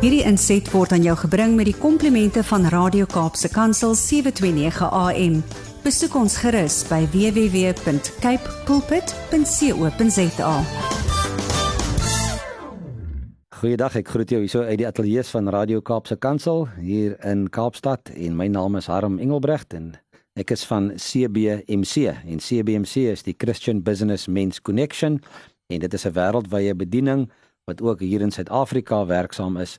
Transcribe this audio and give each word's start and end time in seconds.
Hierdie 0.00 0.22
inset 0.24 0.64
word 0.72 0.94
aan 0.96 1.02
jou 1.04 1.12
gebring 1.26 1.58
met 1.58 1.66
die 1.68 1.76
komplimente 1.76 2.40
van 2.48 2.62
Radio 2.72 3.04
Kaapse 3.04 3.50
Kansel 3.52 3.92
729 3.92 4.86
AM. 4.96 5.34
Besoek 5.84 6.14
ons 6.16 6.38
gerus 6.40 6.78
by 6.88 7.02
www.cape 7.12 8.54
pulpit.co.za. 8.64 10.54
Goeiedag, 13.60 13.98
ek 14.00 14.08
groet 14.14 14.32
jou 14.32 14.40
hierso 14.40 14.64
uit 14.64 14.80
die 14.80 14.88
ateljee 14.88 15.26
van 15.34 15.52
Radio 15.52 15.84
Kaapse 15.84 16.16
Kansel 16.16 16.64
hier 16.78 17.18
in 17.28 17.50
Kaapstad 17.52 18.08
en 18.16 18.40
my 18.40 18.48
naam 18.48 18.80
is 18.80 18.88
Harm 18.88 19.20
Engelbrecht 19.20 19.76
en 19.76 19.92
ek 20.40 20.56
is 20.56 20.64
van 20.64 20.94
CBMC 20.96 22.08
en 22.08 22.40
CBMC 22.40 23.04
is 23.12 23.28
die 23.28 23.36
Christian 23.36 23.84
Business 23.84 24.32
Men's 24.32 24.64
Connection 24.64 25.20
en 25.68 25.84
dit 25.84 25.92
is 25.92 26.08
'n 26.08 26.16
wêreldwye 26.16 26.72
bediening 26.72 27.28
wat 27.70 27.82
ook 27.82 28.02
hier 28.04 28.20
in 28.20 28.34
Suid-Afrika 28.34 29.04
werksaam 29.06 29.60
is, 29.62 29.78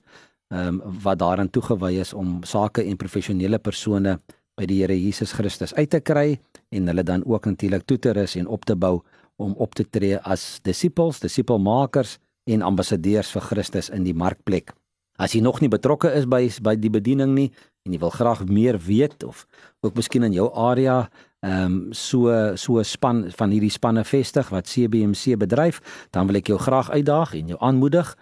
ehm 0.51 0.81
um, 0.81 0.99
wat 1.03 1.19
daaraan 1.19 1.49
toegewy 1.49 1.93
is 1.99 2.13
om 2.13 2.41
sake 2.43 2.83
en 2.83 2.97
professionele 2.97 3.59
persone 3.59 4.19
by 4.59 4.67
die 4.67 4.81
Here 4.81 4.97
Jesus 4.97 5.31
Christus 5.31 5.73
uit 5.73 5.89
te 5.89 6.01
kry 6.03 6.39
en 6.75 6.87
hulle 6.91 7.03
dan 7.07 7.23
ook 7.25 7.45
natuurlik 7.45 7.85
toe 7.87 7.97
te 7.99 8.11
rus 8.17 8.35
en 8.35 8.47
op 8.47 8.65
te 8.65 8.75
bou 8.75 8.99
om 9.41 9.55
op 9.57 9.75
te 9.75 9.85
tree 9.89 10.19
as 10.19 10.59
disippels, 10.63 11.21
disipelmakers 11.23 12.17
en 12.45 12.61
ambassadeurs 12.61 13.31
vir 13.31 13.47
Christus 13.47 13.89
in 13.89 14.03
die 14.03 14.13
markplek. 14.17 14.73
As 15.17 15.33
jy 15.33 15.41
nog 15.41 15.61
nie 15.61 15.69
betrokke 15.69 16.13
is 16.13 16.25
by 16.25 16.49
by 16.61 16.75
die 16.75 16.89
bediening 16.89 17.35
nie 17.35 17.51
en 17.85 17.93
jy 17.93 17.99
wil 17.99 18.09
graag 18.13 18.45
meer 18.45 18.77
weet 18.77 19.23
of 19.23 19.47
ook 19.81 19.95
miskien 19.95 20.23
in 20.23 20.33
jou 20.33 20.53
area 20.53 21.09
ehm 21.41 21.65
um, 21.65 21.93
so 21.93 22.55
so 22.55 22.83
span 22.83 23.31
van 23.33 23.49
hierdie 23.49 23.71
spanne 23.73 24.03
vestig 24.05 24.49
wat 24.53 24.69
CBMC 24.69 25.37
bedryf, 25.41 25.81
dan 26.13 26.29
wil 26.29 26.37
ek 26.37 26.47
jou 26.47 26.61
graag 26.61 26.93
uitdaag 26.93 27.33
en 27.33 27.47
jou 27.47 27.57
aanmoedig 27.59 28.17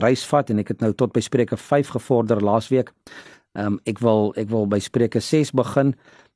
reis 0.00 0.24
vat 0.24 0.50
en 0.50 0.58
ek 0.58 0.68
het 0.68 0.80
nou 0.80 0.92
tot 0.92 1.12
by 1.12 1.20
Spreuke 1.20 1.56
5 1.56 1.88
gevorder 1.88 2.40
laasweek. 2.40 2.92
Ehm 3.56 3.66
um, 3.66 3.80
ek 3.88 3.98
wil 4.04 4.32
ek 4.36 4.50
wil 4.52 4.66
by 4.68 4.78
Spreuke 4.84 5.20
6 5.20 5.54
begin 5.56 5.94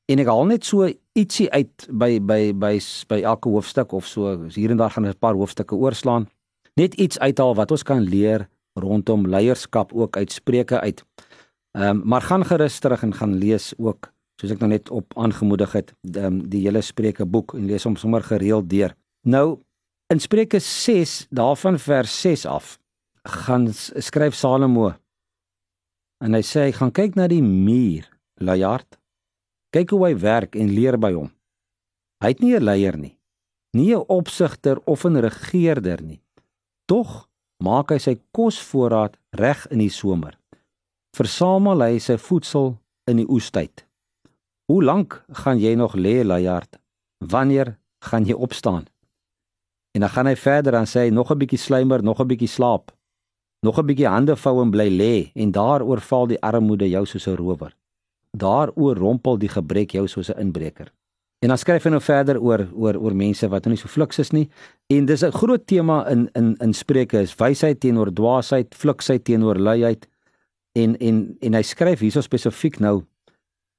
en 0.09 0.19
ek 0.19 0.27
haal 0.27 0.47
net 0.49 0.65
so 0.65 0.87
ietsie 1.17 1.49
uit 1.53 1.87
by 1.89 2.17
by 2.19 2.51
by 2.53 2.75
by 3.09 3.19
elke 3.21 3.49
hoofstuk 3.49 3.93
of 3.93 4.07
so 4.09 4.33
hier 4.55 4.71
en 4.73 4.77
daar 4.81 4.89
gaan 4.89 5.05
'n 5.05 5.19
paar 5.19 5.37
hoofstukke 5.37 5.75
oorslaan 5.75 6.27
net 6.75 6.93
iets 6.93 7.19
uithaal 7.19 7.55
wat 7.55 7.71
ons 7.71 7.83
kan 7.83 8.01
leer 8.01 8.47
rondom 8.79 9.27
leierskap 9.27 9.93
ook 9.93 10.17
uit 10.17 10.31
spreuke 10.31 10.79
uit. 10.79 11.03
Ehm 11.77 11.89
um, 11.89 12.01
maar 12.05 12.21
gaan 12.21 12.45
gerus 12.45 12.79
terug 12.79 13.03
en 13.03 13.13
gaan 13.13 13.35
lees 13.37 13.73
ook 13.77 14.11
soos 14.41 14.51
ek 14.51 14.59
nou 14.59 14.69
net 14.71 14.89
op 14.89 15.13
aangemoedig 15.17 15.71
het 15.71 15.93
um, 16.17 16.49
die 16.49 16.63
hele 16.65 16.81
spreuke 16.81 17.25
boek 17.25 17.53
en 17.53 17.65
lees 17.69 17.83
hom 17.83 17.95
sommer 17.95 18.23
gereeld 18.23 18.69
deur. 18.69 18.95
Nou 19.27 19.59
in 20.09 20.19
Spreuke 20.19 20.59
6 20.59 21.27
daarvan 21.29 21.79
vers 21.79 22.21
6 22.21 22.45
af 22.45 22.77
gaan 23.23 23.67
skryf 23.73 24.35
Salomo 24.35 24.93
en 26.21 26.33
hy 26.33 26.41
sê 26.41 26.69
hy 26.69 26.71
gaan 26.71 26.91
kyk 26.91 27.15
na 27.15 27.27
die 27.27 27.41
muur 27.41 28.05
Layard 28.39 29.01
Kyk 29.71 29.93
hoe 29.95 30.09
hy 30.09 30.15
werk 30.19 30.57
en 30.59 30.73
leer 30.75 30.97
by 30.99 31.13
hom. 31.15 31.29
Hy 32.21 32.33
het 32.33 32.41
nie 32.43 32.55
'n 32.55 32.63
leier 32.63 32.97
nie, 32.97 33.17
nie 33.73 33.95
'n 33.95 34.03
opsigter 34.07 34.77
of 34.85 35.05
'n 35.05 35.15
regerder 35.15 36.01
nie. 36.03 36.21
Tog 36.85 37.29
maak 37.63 37.91
hy 37.91 37.97
sy 37.97 38.19
kosvoorraad 38.35 39.17
reg 39.31 39.67
in 39.71 39.79
die 39.79 39.89
somer. 39.89 40.37
Versamel 41.15 41.81
hy 41.81 41.99
sy 41.99 42.17
voedsel 42.17 42.77
in 43.07 43.17
die 43.17 43.29
oestyd. 43.29 43.85
Hoe 44.67 44.83
lank 44.83 45.23
gaan 45.31 45.59
jy 45.59 45.75
nog 45.75 45.95
lê, 45.95 46.23
Layard? 46.23 46.79
Wanneer 47.19 47.77
gaan 48.03 48.25
jy 48.25 48.33
opstaan? 48.33 48.85
En 49.95 50.01
dan 50.01 50.09
gaan 50.09 50.27
hy 50.27 50.35
verder 50.35 50.73
en 50.73 50.85
sê 50.85 51.11
nog 51.11 51.31
'n 51.31 51.37
bietjie 51.37 51.59
slymer, 51.59 52.03
nog 52.03 52.19
'n 52.19 52.27
bietjie 52.27 52.47
slaap. 52.47 52.91
Nog 53.61 53.77
'n 53.79 53.85
bietjie 53.85 54.07
hande 54.07 54.35
vou 54.35 54.61
en 54.61 54.71
bly 54.71 54.89
lê 54.89 55.31
en 55.35 55.51
daaroor 55.51 56.01
val 56.01 56.27
die 56.27 56.41
armoede 56.41 56.89
jou 56.89 57.05
soos 57.05 57.27
'n 57.27 57.35
rower 57.35 57.75
daaroor 58.31 58.95
rompel 58.95 59.37
die 59.39 59.49
gebrek 59.51 59.91
jou 59.91 60.07
soos 60.07 60.29
'n 60.29 60.39
inbreker. 60.39 60.91
En 61.39 61.47
dan 61.47 61.57
skryf 61.57 61.83
hy 61.83 61.89
nou 61.89 62.01
verder 62.01 62.39
oor 62.39 62.67
oor 62.73 62.95
oor 62.95 63.15
mense 63.15 63.47
wat 63.49 63.63
nou 63.65 63.73
nie 63.73 63.81
so 63.81 63.87
fliks 63.87 64.19
is 64.19 64.31
nie. 64.31 64.49
En 64.87 65.05
dis 65.05 65.23
'n 65.23 65.31
groot 65.31 65.67
tema 65.67 66.07
in 66.09 66.29
in 66.33 66.55
in 66.57 66.73
Spreuke 66.73 67.19
is 67.21 67.35
wysheid 67.35 67.79
teenoor 67.79 68.13
dwaasheid, 68.13 68.75
fliksheid 68.75 69.23
teenoor 69.23 69.55
luiheid. 69.55 70.07
En 70.71 70.97
en 70.97 71.35
en 71.39 71.53
hy 71.53 71.61
skryf 71.61 71.99
hierso 71.99 72.21
spesifiek 72.21 72.79
nou 72.79 73.03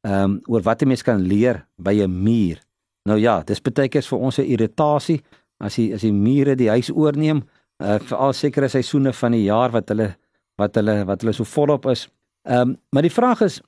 ehm 0.00 0.24
um, 0.24 0.40
oor 0.46 0.62
wat 0.62 0.82
'n 0.82 0.88
mens 0.88 1.02
kan 1.02 1.20
leer 1.20 1.66
by 1.76 2.02
'n 2.02 2.22
muur. 2.22 2.60
Nou 3.04 3.18
ja, 3.18 3.42
dis 3.42 3.60
baie 3.60 3.88
keer 3.88 4.02
vir 4.02 4.18
ons 4.18 4.38
'n 4.38 4.44
irritasie 4.44 5.22
as 5.58 5.76
die 5.76 5.94
as 5.94 6.00
die 6.00 6.12
mure 6.12 6.54
die 6.54 6.68
huis 6.68 6.90
oorneem, 6.90 7.42
uh, 7.82 7.98
veral 8.08 8.32
sekere 8.32 8.68
seisoene 8.68 9.12
van 9.12 9.32
die 9.32 9.44
jaar 9.44 9.70
wat 9.74 9.88
hulle 9.88 10.12
wat 10.60 10.76
hulle 10.78 11.04
wat 11.08 11.22
hulle 11.22 11.34
so 11.36 11.44
volop 11.44 11.86
is. 11.86 12.08
Ehm 12.48 12.74
um, 12.74 12.76
maar 12.90 13.02
die 13.02 13.14
vraag 13.14 13.40
is 13.40 13.60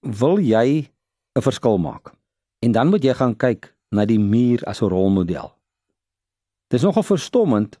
wil 0.00 0.38
jy 0.38 0.90
'n 1.38 1.42
verskil 1.42 1.78
maak. 1.78 2.12
En 2.64 2.72
dan 2.72 2.88
moet 2.88 3.04
jy 3.04 3.14
gaan 3.14 3.36
kyk 3.36 3.74
na 3.90 4.04
die 4.04 4.18
muur 4.18 4.64
as 4.64 4.82
'n 4.82 4.88
rolmodel. 4.88 5.52
Dis 6.68 6.82
nogal 6.82 7.02
verstommend 7.02 7.78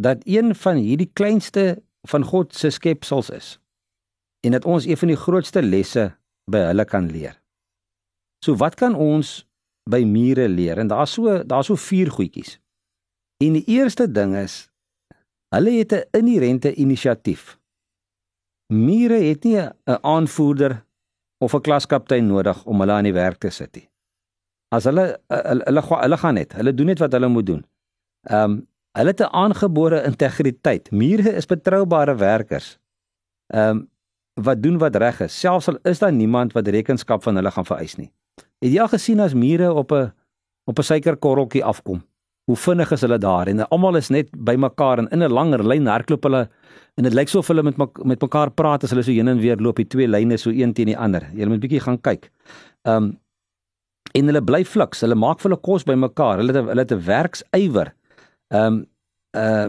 dat 0.00 0.18
een 0.24 0.54
van 0.54 0.76
hierdie 0.76 1.10
kleinste 1.12 1.82
van 2.02 2.24
God 2.24 2.54
se 2.54 2.70
skepsels 2.70 3.30
is 3.30 3.58
en 4.40 4.50
dat 4.50 4.64
ons 4.64 4.86
een 4.86 4.96
van 4.96 5.08
die 5.08 5.16
grootste 5.16 5.62
lesse 5.62 6.12
by 6.50 6.58
hulle 6.58 6.84
kan 6.84 7.10
leer. 7.10 7.40
So 8.44 8.54
wat 8.56 8.74
kan 8.74 8.94
ons 8.94 9.46
by 9.90 10.04
mure 10.04 10.48
leer? 10.48 10.78
En 10.78 10.88
daar's 10.88 11.12
so 11.12 11.42
daar's 11.44 11.66
so 11.66 11.76
vier 11.76 12.10
goedjies. 12.10 12.58
En 13.42 13.52
die 13.52 13.64
eerste 13.66 14.12
ding 14.12 14.36
is 14.36 14.67
hulle 15.54 15.70
het 15.78 15.92
'n 15.92 16.04
inherente 16.10 16.74
inisiatief. 16.74 17.58
Mure 18.72 19.20
het 19.28 19.44
nie 19.44 19.60
'n 19.60 19.98
aanvoerder 20.00 20.84
of 21.38 21.54
'n 21.54 21.60
klaskaptein 21.60 22.26
nodig 22.26 22.64
om 22.64 22.80
hulle 22.80 22.92
aan 22.92 23.04
die 23.04 23.12
werk 23.12 23.38
te 23.38 23.50
sit 23.50 23.74
nie. 23.74 23.88
As 24.68 24.84
hulle 24.84 25.20
hulle 25.28 25.62
hulle, 25.64 25.82
hulle 26.00 26.16
gaan 26.16 26.34
net, 26.34 26.52
hulle 26.52 26.74
doen 26.74 26.86
net 26.86 26.98
wat 26.98 27.12
hulle 27.12 27.28
moet 27.28 27.46
doen. 27.46 27.64
Ehm 28.22 28.50
um, 28.50 28.68
hulle 28.92 29.10
het 29.10 29.20
'n 29.20 29.32
aangebore 29.32 30.04
integriteit. 30.04 30.90
Mure 30.90 31.32
is 31.32 31.46
betroubare 31.46 32.14
werkers. 32.16 32.78
Ehm 33.46 33.68
um, 33.70 33.88
wat 34.34 34.62
doen 34.62 34.78
wat 34.78 34.96
reg 34.96 35.20
is, 35.20 35.40
selfs 35.40 35.68
al 35.68 35.78
is 35.82 35.98
daar 35.98 36.12
niemand 36.12 36.52
wat 36.52 36.66
rekenskap 36.66 37.22
van 37.22 37.34
hulle 37.34 37.50
gaan 37.50 37.66
vereis 37.66 37.96
nie. 37.96 38.12
Het 38.58 38.72
jy 38.72 38.80
al 38.80 38.88
gesien 38.88 39.20
as 39.20 39.34
mure 39.34 39.72
op 39.72 39.92
'n 39.92 40.12
op 40.64 40.78
'n 40.78 40.82
suikerkorreltjie 40.82 41.64
afkom? 41.64 42.02
Hoe 42.48 42.56
vinnig 42.56 42.92
is 42.96 43.02
hulle 43.04 43.18
daar 43.20 43.48
en 43.50 43.60
almal 43.68 43.98
is 44.00 44.08
net 44.08 44.30
bymekaar 44.32 45.02
en 45.02 45.08
in 45.12 45.22
'n 45.22 45.32
langer 45.32 45.62
lyn 45.64 45.86
hardloop 45.86 46.22
hulle 46.24 46.48
en 46.96 47.04
dit 47.04 47.14
lyk 47.14 47.28
so 47.28 47.38
of 47.38 47.48
hulle 47.48 47.62
met 47.62 47.76
met 48.04 48.20
mekaar 48.20 48.50
praat 48.50 48.84
as 48.84 48.90
hulle 48.90 49.02
so 49.02 49.12
heen 49.12 49.28
en 49.28 49.40
weer 49.40 49.56
loop, 49.56 49.76
die 49.76 49.86
twee 49.86 50.08
lyne 50.08 50.38
so 50.38 50.50
een 50.50 50.72
teen 50.72 50.86
die 50.86 50.96
ander. 50.96 51.28
Jy 51.34 51.46
moet 51.46 51.60
bietjie 51.60 51.80
gaan 51.80 52.00
kyk. 52.00 52.30
Ehm 52.84 52.96
um, 52.96 53.18
en 54.14 54.26
hulle 54.26 54.42
bly 54.42 54.64
fliks, 54.64 55.02
hulle 55.04 55.14
maak 55.14 55.40
vir 55.40 55.50
hulle 55.50 55.60
kos 55.60 55.84
bymekaar. 55.84 56.38
Hulle 56.40 56.52
het 56.52 56.64
hulle 56.64 56.80
het 56.80 56.92
'n 56.92 57.04
werksywer. 57.04 57.92
Ehm 58.50 58.66
um, 58.66 58.86
uh 59.36 59.68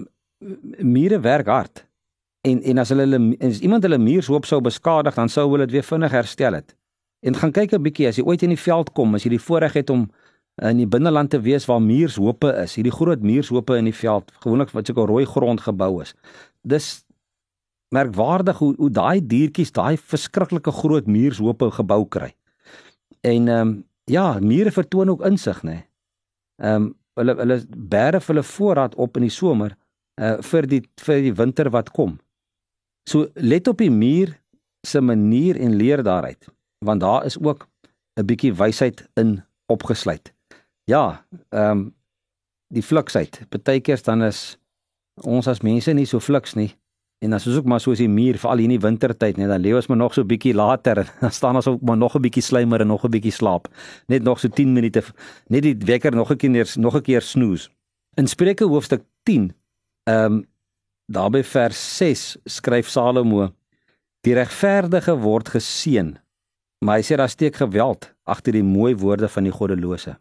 mure 0.79 1.19
werk 1.19 1.47
hard. 1.47 1.85
En 2.47 2.61
en 2.63 2.77
as 2.77 2.89
hulle 2.89 3.35
as 3.41 3.59
iemand 3.59 3.83
hulle 3.83 3.97
muur 3.97 4.23
sou 4.23 4.61
beskadig, 4.61 5.15
dan 5.15 5.29
sou 5.29 5.51
hulle 5.51 5.65
dit 5.65 5.71
weer 5.71 5.83
vinnig 5.83 6.11
herstel 6.11 6.53
het. 6.53 6.75
En 7.21 7.35
gaan 7.35 7.51
kyk 7.51 7.73
'n 7.73 7.83
bietjie 7.83 8.07
as 8.07 8.15
jy 8.15 8.23
ooit 8.23 8.41
in 8.43 8.49
die 8.49 8.63
veld 8.63 8.93
kom, 8.93 9.15
as 9.15 9.23
jy 9.23 9.29
die 9.29 9.45
voorreg 9.47 9.73
het 9.73 9.89
om 9.89 10.09
in 10.61 10.77
die 10.77 10.87
binneland 10.87 11.29
te 11.29 11.39
wees 11.41 11.65
waar 11.69 11.81
muurshope 11.81 12.51
is, 12.63 12.75
hierdie 12.75 12.93
groot 12.93 13.21
muurshope 13.23 13.77
in 13.77 13.87
die 13.87 13.95
veld, 13.95 14.31
gewoonlik 14.43 14.73
wat 14.75 14.89
'n 14.89 15.07
rooi 15.07 15.25
grond 15.25 15.61
gebou 15.61 16.01
is. 16.01 16.13
Dis 16.63 17.05
merkwaardig 17.89 18.57
hoe 18.57 18.73
hoe 18.77 18.89
daai 18.89 19.27
diertjies 19.27 19.71
daai 19.71 19.97
verskriklike 19.97 20.71
groot 20.71 21.07
muurshope 21.07 21.71
gebou 21.71 22.05
kry. 22.05 22.33
En 23.21 23.47
ehm 23.47 23.67
um, 23.67 23.85
ja, 24.05 24.39
mure 24.39 24.71
vertoon 24.71 25.09
ook 25.09 25.25
insig, 25.25 25.63
nê. 25.63 25.85
Ehm 26.61 26.75
um, 26.75 26.95
hulle 27.19 27.35
hulle 27.35 27.65
bære 27.67 28.19
hulle 28.27 28.43
voorraad 28.43 28.95
op 28.95 29.17
in 29.17 29.27
die 29.27 29.33
somer 29.33 29.75
uh 30.21 30.37
vir 30.51 30.67
die 30.67 30.81
vir 31.05 31.21
die 31.21 31.33
winter 31.33 31.69
wat 31.69 31.91
kom. 31.91 32.19
So 33.09 33.27
let 33.35 33.67
op 33.67 33.77
die 33.77 33.91
muur 33.91 34.35
se 34.87 35.01
manier 35.01 35.57
en 35.59 35.75
leer 35.75 36.03
daaruit, 36.03 36.47
want 36.85 37.01
daar 37.01 37.25
is 37.25 37.37
ook 37.39 37.67
'n 38.19 38.25
bietjie 38.25 38.53
wysheid 38.53 39.07
in 39.15 39.43
opgesluit. 39.67 40.33
Ja, 40.89 41.25
ehm 41.49 41.71
um, 41.71 41.81
die 42.73 42.83
fliksheid. 42.83 43.41
Partykeers 43.49 44.03
dan 44.05 44.23
is 44.23 44.57
ons 45.25 45.47
as 45.47 45.61
mense 45.65 45.93
nie 45.93 46.05
so 46.05 46.19
fliks 46.19 46.53
nie. 46.53 46.69
En 47.19 47.33
dan 47.33 47.39
soos 47.39 47.57
ook 47.59 47.65
maar 47.65 47.81
soos 47.81 47.97
die 47.97 48.09
muur 48.09 48.37
veral 48.37 48.61
hier 48.61 48.69
in 48.69 48.75
die 48.75 48.81
wintertyd 48.81 49.37
net 49.37 49.49
dan 49.49 49.61
lewe 49.61 49.81
ons 49.81 49.89
maar 49.89 49.97
nog 49.97 50.13
so 50.13 50.23
bietjie 50.25 50.53
later 50.53 51.01
dan 51.21 51.33
staan 51.35 51.57
ons 51.59 51.67
ook 51.67 51.81
maar 51.81 51.97
nog 51.97 52.15
'n 52.15 52.21
bietjie 52.21 52.43
slymer 52.43 52.81
en 52.81 52.87
nog 52.87 53.05
'n 53.05 53.11
bietjie 53.11 53.31
slaap. 53.31 53.67
Net 54.07 54.23
nog 54.23 54.39
so 54.39 54.47
10 54.47 54.73
minute 54.73 55.03
net 55.47 55.63
die 55.63 55.75
wekker 55.85 56.15
nog 56.15 56.31
'n 56.31 56.37
keer 56.37 56.73
nog 56.75 56.95
'n 56.95 57.01
keer 57.01 57.21
snoes. 57.21 57.69
In 58.13 58.27
Spreuke 58.27 58.65
hoofstuk 58.65 59.03
10 59.23 59.53
ehm 60.03 60.25
um, 60.25 60.45
daarby 61.05 61.43
vers 61.43 61.97
6 61.97 62.37
skryf 62.45 62.87
Salomo 62.87 63.53
die 64.21 64.33
regverdige 64.33 65.17
word 65.17 65.49
geseën 65.49 66.17
maar 66.85 66.97
hy 66.97 67.03
sê 67.03 67.15
daar 67.15 67.29
steek 67.29 67.55
geweld 67.55 68.13
agter 68.23 68.53
die 68.53 68.63
mooi 68.63 68.95
woorde 68.95 69.29
van 69.29 69.43
die 69.43 69.51
goddelose. 69.51 70.17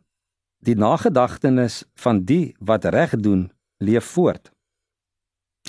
Die 0.64 0.76
nagedagtenis 0.76 1.84
van 1.94 2.25
die 2.25 2.55
wat 2.58 2.84
reg 2.84 3.16
doen 3.16 3.50
leef 3.78 4.05
voort 4.05 4.50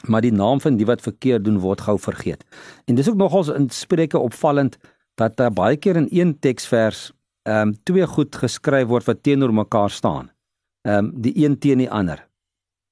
maar 0.08 0.22
die 0.22 0.32
naam 0.32 0.62
van 0.62 0.78
die 0.78 0.86
wat 0.86 1.02
verkeerd 1.02 1.44
doen 1.44 1.60
word 1.60 1.82
gou 1.82 1.98
vergeet. 2.00 2.46
En 2.86 2.96
dis 2.96 3.10
ook 3.10 3.18
nogals 3.18 3.48
in 3.48 3.70
Spreuke 3.70 4.20
opvallend 4.20 4.78
dat 5.20 5.38
daar 5.38 5.54
baie 5.54 5.78
keer 5.78 5.96
in 5.96 6.08
een 6.12 6.40
teksvers 6.40 7.12
ehm 7.44 7.68
um, 7.68 7.76
twee 7.84 8.06
goed 8.06 8.36
geskryf 8.36 8.88
word 8.88 9.06
wat 9.06 9.24
teenoor 9.24 9.54
mekaar 9.54 9.90
staan. 9.90 10.32
Ehm 10.82 11.06
um, 11.06 11.12
die 11.22 11.34
een 11.46 11.58
teen 11.60 11.78
die 11.78 11.92
ander. 11.92 12.28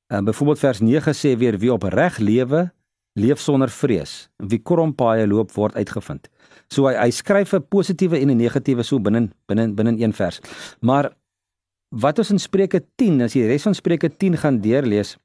Ehm 0.07 0.19
um, 0.19 0.25
byvoorbeeld 0.25 0.59
vers 0.59 0.79
9 0.79 1.15
sê 1.15 1.37
weer 1.37 1.57
wie 1.59 1.73
op 1.73 1.83
reg 1.83 2.17
lewe, 2.17 2.71
leef 3.13 3.39
sonder 3.39 3.69
vrees. 3.69 4.29
Wie 4.37 4.59
krom 4.59 4.95
paaie 4.95 5.27
loop 5.27 5.51
word 5.51 5.75
uitgevind. 5.75 6.29
So 6.67 6.87
hy 6.87 6.95
hy 6.95 7.11
skryf 7.11 7.53
'n 7.53 7.67
positiewe 7.67 8.19
en 8.19 8.29
'n 8.29 8.37
negatiewe 8.37 8.83
so 8.83 8.99
binne 8.99 9.29
binne 9.45 9.73
binne 9.73 10.03
een 10.03 10.13
vers. 10.13 10.39
Maar 10.79 11.11
wat 11.89 12.19
ons 12.19 12.31
in 12.31 12.39
Spreuke 12.39 12.81
10, 12.95 13.21
as 13.21 13.33
jy 13.33 13.45
die 13.45 13.51
res 13.51 13.63
van 13.63 13.75
Spreuke 13.77 14.09
10 14.09 14.37
gaan 14.43 14.61
deurlees, 14.61 15.17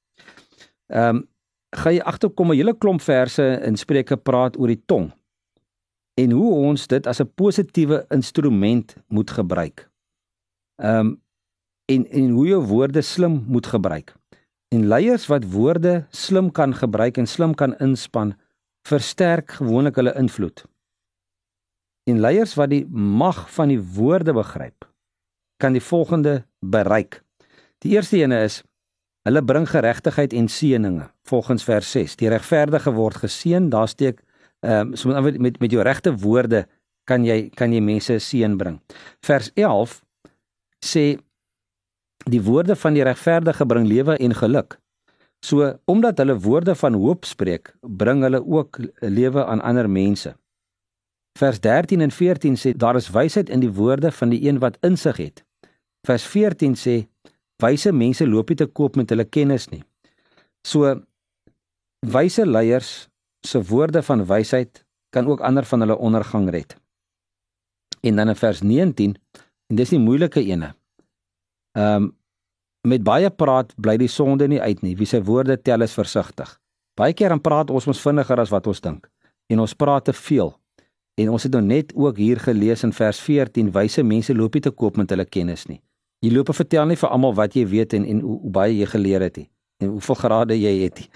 ehm 0.93 1.17
um, 1.23 1.29
gaan 1.73 1.94
jy 1.94 2.03
agterkom 2.05 2.50
'n 2.53 2.56
hele 2.56 2.75
klomp 2.76 3.00
verse 3.00 3.43
in 3.64 3.76
Spreuke 3.76 4.17
praat 4.17 4.59
oor 4.61 4.69
die 4.69 4.82
tong 4.87 5.09
en 6.20 6.31
hoe 6.31 6.53
ons 6.69 6.87
dit 6.87 7.06
as 7.06 7.20
'n 7.20 7.32
positiewe 7.35 8.05
instrument 8.11 8.97
moet 9.09 9.31
gebruik. 9.31 9.88
Ehm 10.76 10.99
um, 10.99 11.23
en 11.87 12.06
en 12.11 12.31
hoe 12.31 12.47
jy 12.47 12.56
woorde 12.56 13.03
slim 13.03 13.44
moet 13.47 13.67
gebruik. 13.67 14.15
En 14.69 14.87
leiers 14.87 15.26
wat 15.26 15.44
woorde 15.44 16.06
slim 16.11 16.50
kan 16.50 16.75
gebruik 16.75 17.17
en 17.17 17.26
slim 17.26 17.55
kan 17.55 17.76
inspan, 17.79 18.35
versterk 18.88 19.50
gewoonlik 19.50 19.97
hulle 19.97 20.15
invloed. 20.15 20.65
En 22.05 22.20
leiers 22.20 22.55
wat 22.55 22.70
die 22.70 22.87
mag 22.91 23.50
van 23.50 23.69
die 23.69 23.81
woorde 23.81 24.32
begryp, 24.32 24.88
kan 25.56 25.73
die 25.73 25.82
volgende 25.82 26.44
bereik. 26.62 27.20
Die 27.82 27.97
eerste 27.97 28.23
ene 28.23 28.44
is 28.47 28.62
Hulle 29.23 29.43
bring 29.47 29.69
geregtigheid 29.70 30.32
en 30.35 30.49
seëninge 30.50 31.05
volgens 31.31 31.62
vers 31.64 31.91
6. 31.94 32.17
Die 32.19 32.31
regverdige 32.31 32.91
word 32.97 33.20
geseën, 33.23 33.69
daar 33.70 33.88
steek 33.88 34.23
ehm 34.62 34.93
um, 34.93 34.97
so 34.97 35.20
met 35.23 35.38
met, 35.38 35.59
met 35.61 35.70
jou 35.70 35.82
regte 35.82 36.12
woorde 36.23 36.67
kan 37.05 37.25
jy 37.25 37.50
kan 37.55 37.73
jy 37.73 37.81
mense 37.81 38.19
seën 38.19 38.56
bring. 38.59 38.81
Vers 39.26 39.50
11 39.55 40.00
sê 40.87 41.05
die 42.31 42.43
woorde 42.43 42.76
van 42.76 42.94
die 42.94 43.03
regverdige 43.03 43.67
bring 43.67 43.87
lewe 43.87 44.17
en 44.19 44.35
geluk. 44.35 44.79
So 45.43 45.73
omdat 45.85 46.19
hulle 46.19 46.38
woorde 46.38 46.75
van 46.75 46.94
hoop 46.94 47.25
spreek, 47.25 47.75
bring 47.81 48.23
hulle 48.23 48.43
ook 48.47 48.79
lewe 49.00 49.44
aan 49.44 49.61
ander 49.61 49.91
mense. 49.91 50.35
Vers 51.38 51.61
13 51.61 52.00
en 52.00 52.11
14 52.11 52.58
sê 52.58 52.75
daar 52.76 52.97
is 52.97 53.11
wysheid 53.11 53.50
in 53.50 53.61
die 53.61 53.73
woorde 53.73 54.12
van 54.12 54.29
die 54.29 54.43
een 54.49 54.58
wat 54.58 54.79
insig 54.81 55.17
het. 55.17 55.44
Vers 56.07 56.25
14 56.27 56.75
sê 56.75 56.97
wyse 57.63 57.93
mense 57.95 58.27
loop 58.27 58.51
nie 58.51 58.59
te 58.59 58.67
koop 58.67 58.97
met 58.99 59.11
hulle 59.15 59.25
kennis 59.25 59.69
nie. 59.71 59.83
So 60.67 60.97
wyse 62.03 62.47
leiers 62.47 62.93
se 63.47 63.63
woorde 63.71 64.03
van 64.03 64.25
wysheid 64.27 64.83
kan 65.15 65.27
ook 65.27 65.41
ander 65.41 65.65
van 65.65 65.81
hulle 65.85 65.99
ondergang 65.99 66.49
red. 66.51 66.75
En 68.03 68.17
dan 68.17 68.29
in 68.29 68.39
vers 68.39 68.63
19 68.63 69.15
en 69.71 69.77
dis 69.77 69.95
die 69.95 70.03
moeilike 70.03 70.43
ene. 70.43 70.75
Ehm 71.79 72.03
um, 72.03 72.11
met 72.83 73.05
baie 73.07 73.29
praat 73.31 73.69
bly 73.79 73.93
die 73.95 74.11
sonde 74.11 74.49
nie 74.51 74.59
uit 74.59 74.81
nie. 74.83 74.97
Wie 74.99 75.07
sy 75.07 75.21
woorde 75.23 75.55
tel 75.55 75.85
is 75.87 75.93
versigtig. 75.95 76.49
Baie 76.99 77.15
keer 77.15 77.31
dan 77.31 77.41
praat 77.41 77.71
ons 77.71 77.87
mos 77.87 78.01
vinniger 78.03 78.41
as 78.43 78.51
wat 78.51 78.67
ons 78.67 78.83
dink 78.83 79.07
en 79.47 79.63
ons 79.63 79.75
praat 79.79 80.05
te 80.05 80.13
veel. 80.13 80.51
En 81.21 81.31
ons 81.31 81.43
het 81.47 81.53
nou 81.55 81.63
net 81.63 81.93
ook 81.95 82.19
hier 82.19 82.41
gelees 82.41 82.83
in 82.83 82.93
vers 82.93 83.21
14 83.21 83.71
wyse 83.71 84.03
mense 84.03 84.35
loop 84.35 84.59
nie 84.59 84.65
te 84.67 84.75
koop 84.75 84.99
met 84.99 85.15
hulle 85.15 85.29
kennis 85.29 85.69
nie. 85.71 85.79
Jy 86.23 86.31
loop 86.31 86.53
en 86.53 86.55
vertel 86.55 86.87
nie 86.87 86.99
vir 87.01 87.11
almal 87.11 87.35
wat 87.35 87.57
jy 87.59 87.67
weet 87.67 87.97
en 87.99 88.07
en 88.07 88.21
hoe, 88.23 88.39
hoe 88.45 88.51
baie 88.55 88.77
jy 88.77 88.87
geleer 88.87 89.27
het 89.27 89.43
nie 89.43 89.49
en 89.83 89.97
hoeveel 89.97 90.15
grade 90.15 90.57
jy 90.59 90.73
het 90.85 91.03
nie. 91.03 91.09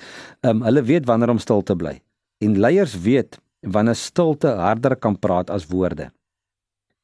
Ehm 0.42 0.56
um, 0.56 0.62
hulle 0.66 0.82
weet 0.82 1.06
wanneer 1.06 1.30
om 1.30 1.38
stil 1.42 1.62
te 1.62 1.76
bly. 1.78 2.00
En 2.42 2.58
leiers 2.58 2.96
weet 3.00 3.38
wanneer 3.60 3.94
stilte 3.94 4.48
harder 4.58 4.96
kan 4.96 5.18
praat 5.18 5.50
as 5.50 5.66
woorde. 5.70 6.10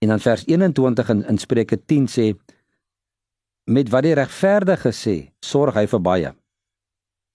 En 0.03 0.09
dan 0.09 0.21
vers 0.21 0.45
21 0.47 1.09
in, 1.09 1.25
in 1.31 1.39
Spreuke 1.39 1.79
10 1.87 2.09
sê 2.11 2.27
met 3.71 3.91
wat 3.91 4.03
die 4.03 4.15
regverdige 4.19 4.91
sê, 4.91 5.17
sorg 5.45 5.77
hy 5.79 5.87
vir 5.87 6.03
baie. 6.03 6.33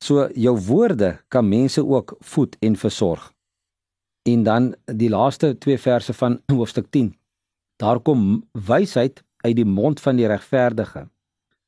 So 0.03 0.27
jou 0.35 0.53
woorde 0.67 1.15
kan 1.31 1.47
mense 1.47 1.81
ook 1.85 2.17
voed 2.19 2.57
en 2.59 2.75
versorg. 2.75 3.31
En 4.27 4.43
dan 4.43 4.73
die 4.85 5.09
laaste 5.09 5.55
twee 5.57 5.79
verse 5.79 6.13
van 6.13 6.41
hoofstuk 6.59 6.91
10. 6.91 7.13
Daar 7.79 7.99
kom 7.99 8.43
wysheid 8.51 9.23
uit 9.45 9.55
die 9.55 9.65
mond 9.65 9.99
van 9.99 10.15
die 10.15 10.27
regverdige. 10.27 11.07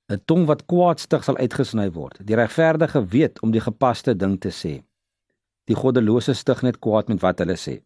'n 0.09 0.21
Tong 0.25 0.45
wat 0.45 0.65
kwaadstig 0.65 1.23
sal 1.23 1.37
uitgesny 1.37 1.91
word. 1.91 2.17
Die 2.25 2.35
regverdige 2.35 3.05
weet 3.05 3.41
om 3.41 3.51
die 3.51 3.61
gepaste 3.61 4.15
ding 4.15 4.39
te 4.41 4.49
sê. 4.49 4.81
Die 5.69 5.75
goddelose 5.75 6.33
stig 6.33 6.61
net 6.61 6.79
kwaad 6.79 7.07
met 7.07 7.21
wat 7.21 7.39
hulle 7.39 7.57
sê. 7.57 7.81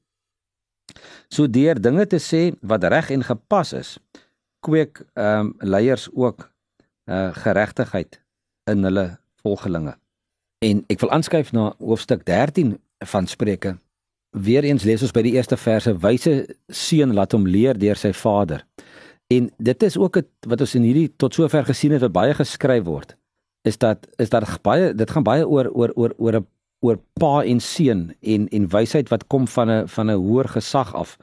So 1.28 1.48
deur 1.48 1.82
dinge 1.82 2.08
te 2.08 2.20
sê 2.20 2.54
wat 2.62 2.84
reg 2.84 3.10
en 3.12 3.24
gepas 3.24 3.74
is, 3.74 3.98
kweek 4.64 5.04
ehm 5.14 5.40
um, 5.40 5.54
leiers 5.60 6.10
ook 6.14 6.50
uh 7.06 7.34
geregtigheid 7.36 8.22
in 8.72 8.84
hulle 8.84 9.18
volgelinge. 9.44 9.98
En 10.64 10.84
ek 10.88 11.00
wil 11.04 11.12
aanskuif 11.12 11.52
na 11.52 11.74
hoofstuk 11.80 12.26
13 12.26 12.78
van 13.12 13.28
Spreuke. 13.28 13.78
Weereens 14.32 14.84
lees 14.84 15.02
ons 15.04 15.12
by 15.12 15.22
die 15.22 15.36
eerste 15.36 15.58
verse: 15.58 15.92
Wyse 16.00 16.34
seun 16.68 17.14
laat 17.14 17.36
hom 17.36 17.48
leer 17.48 17.78
deur 17.78 18.00
sy 18.00 18.14
vader. 18.16 18.64
En 19.34 19.50
dit 19.58 19.84
is 19.84 19.98
ook 19.98 20.16
het, 20.22 20.30
wat 20.48 20.64
ons 20.66 20.76
in 20.76 20.88
hierdie 20.88 21.10
tot 21.16 21.34
sover 21.34 21.66
gesien 21.66 21.96
het 21.96 22.04
wat 22.06 22.16
baie 22.16 22.34
geskryf 22.38 22.84
word. 22.88 23.16
Is 23.68 23.78
dat 23.78 24.08
is 24.20 24.30
dat 24.30 24.48
baie 24.66 24.92
dit 24.94 25.12
gaan 25.12 25.24
baie 25.24 25.48
oor 25.48 25.70
oor 25.72 25.94
oor 25.96 26.14
oor 26.18 26.40
'n 26.40 26.48
oor 26.84 26.98
pa 27.20 27.44
en 27.44 27.60
seun 27.60 28.16
en 28.22 28.48
en 28.48 28.68
wysheid 28.68 29.10
wat 29.10 29.28
kom 29.28 29.48
van 29.48 29.70
'n 29.72 29.88
van 29.88 30.12
'n 30.12 30.20
hoër 30.26 30.48
gesag 30.58 30.94
af. 30.94 31.18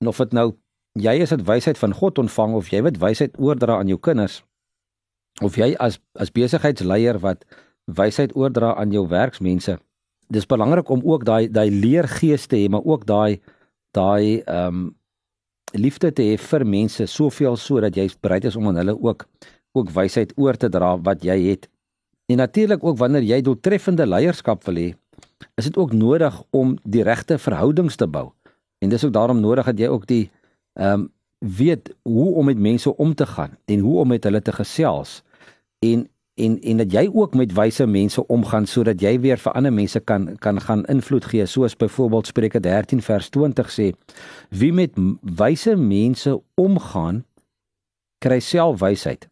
En 0.00 0.06
of 0.06 0.16
dit 0.16 0.32
nou 0.32 0.54
jy 0.92 1.14
is 1.24 1.28
dit 1.28 1.46
wysheid 1.46 1.78
van 1.78 1.92
God 1.92 2.18
ontvang 2.18 2.54
of 2.54 2.68
jy 2.70 2.82
wat 2.82 2.96
wysheid 2.96 3.38
oordra 3.38 3.78
aan 3.78 3.88
jou 3.88 3.98
kinders 3.98 4.42
of 5.40 5.56
jy 5.56 5.72
as 5.78 5.98
as 6.20 6.32
besigheidsleier 6.34 7.18
wat 7.22 7.44
wysheid 7.86 8.34
oordra 8.36 8.74
aan 8.74 8.92
jou 8.92 9.06
werksmense. 9.08 9.78
Dis 10.32 10.46
belangrik 10.46 10.88
om 10.88 11.00
ook 11.04 11.24
daai 11.24 11.48
daai 11.48 11.70
leergees 11.70 12.46
te 12.46 12.56
hê, 12.56 12.68
maar 12.68 12.84
ook 12.84 13.06
daai 13.06 13.40
daai 13.96 14.42
ehm 14.42 14.66
um, 14.66 14.90
liefde 15.72 16.12
te 16.12 16.22
hê 16.22 16.38
vir 16.38 16.64
mense 16.66 17.06
soveel 17.06 17.56
sodat 17.56 17.96
jy 17.96 18.08
bereid 18.20 18.44
is 18.44 18.56
om 18.56 18.68
aan 18.68 18.80
hulle 18.82 18.96
ook 18.98 19.26
ook 19.72 19.90
wysheid 19.90 20.34
oor 20.36 20.56
te 20.60 20.68
dra 20.68 20.98
wat 21.00 21.22
jy 21.24 21.38
het. 21.46 21.68
En 22.28 22.36
natuurlik 22.36 22.84
ook 22.84 22.98
wanneer 23.00 23.24
jy 23.24 23.40
doeltreffende 23.40 24.04
leierskap 24.06 24.66
wil 24.68 24.76
hê, 24.76 24.90
is 25.56 25.64
dit 25.64 25.76
ook 25.80 25.94
nodig 25.96 26.36
om 26.50 26.74
die 26.84 27.02
regte 27.02 27.38
verhoudings 27.40 27.96
te 27.96 28.06
bou. 28.06 28.30
En 28.84 28.92
dis 28.92 29.04
ook 29.04 29.14
daarom 29.14 29.40
nodig 29.40 29.66
dat 29.70 29.80
jy 29.80 29.88
ook 29.88 30.06
die 30.06 30.26
ehm 30.78 31.00
um, 31.00 31.10
weet 31.42 31.88
hoe 32.06 32.34
om 32.38 32.46
met 32.46 32.58
mense 32.58 32.96
om 32.96 33.14
te 33.14 33.26
gaan 33.26 33.56
en 33.66 33.78
hoe 33.78 33.96
om 33.98 34.08
met 34.08 34.24
hulle 34.24 34.42
te 34.42 34.52
gesels. 34.52 35.22
En 35.78 36.04
en 36.42 36.60
en 36.60 36.76
dat 36.76 36.92
jy 36.92 37.08
ook 37.12 37.34
met 37.34 37.52
wyse 37.52 37.86
mense 37.86 38.26
omgaan 38.26 38.66
sodat 38.66 39.00
jy 39.00 39.14
weer 39.20 39.38
vir 39.38 39.52
ander 39.58 39.72
mense 39.72 40.00
kan 40.00 40.28
kan 40.38 40.60
gaan 40.60 40.84
invloed 40.84 41.24
gee. 41.24 41.46
Soos 41.46 41.76
byvoorbeeld 41.76 42.26
Spreuke 42.26 42.60
13 42.60 43.02
vers 43.02 43.28
20 43.28 43.70
sê 43.70 43.90
wie 44.48 44.72
met 44.72 44.96
wyse 45.20 45.76
mense 45.76 46.40
omgaan 46.54 47.24
kry 48.18 48.40
self 48.40 48.80
wysheid. 48.80 49.28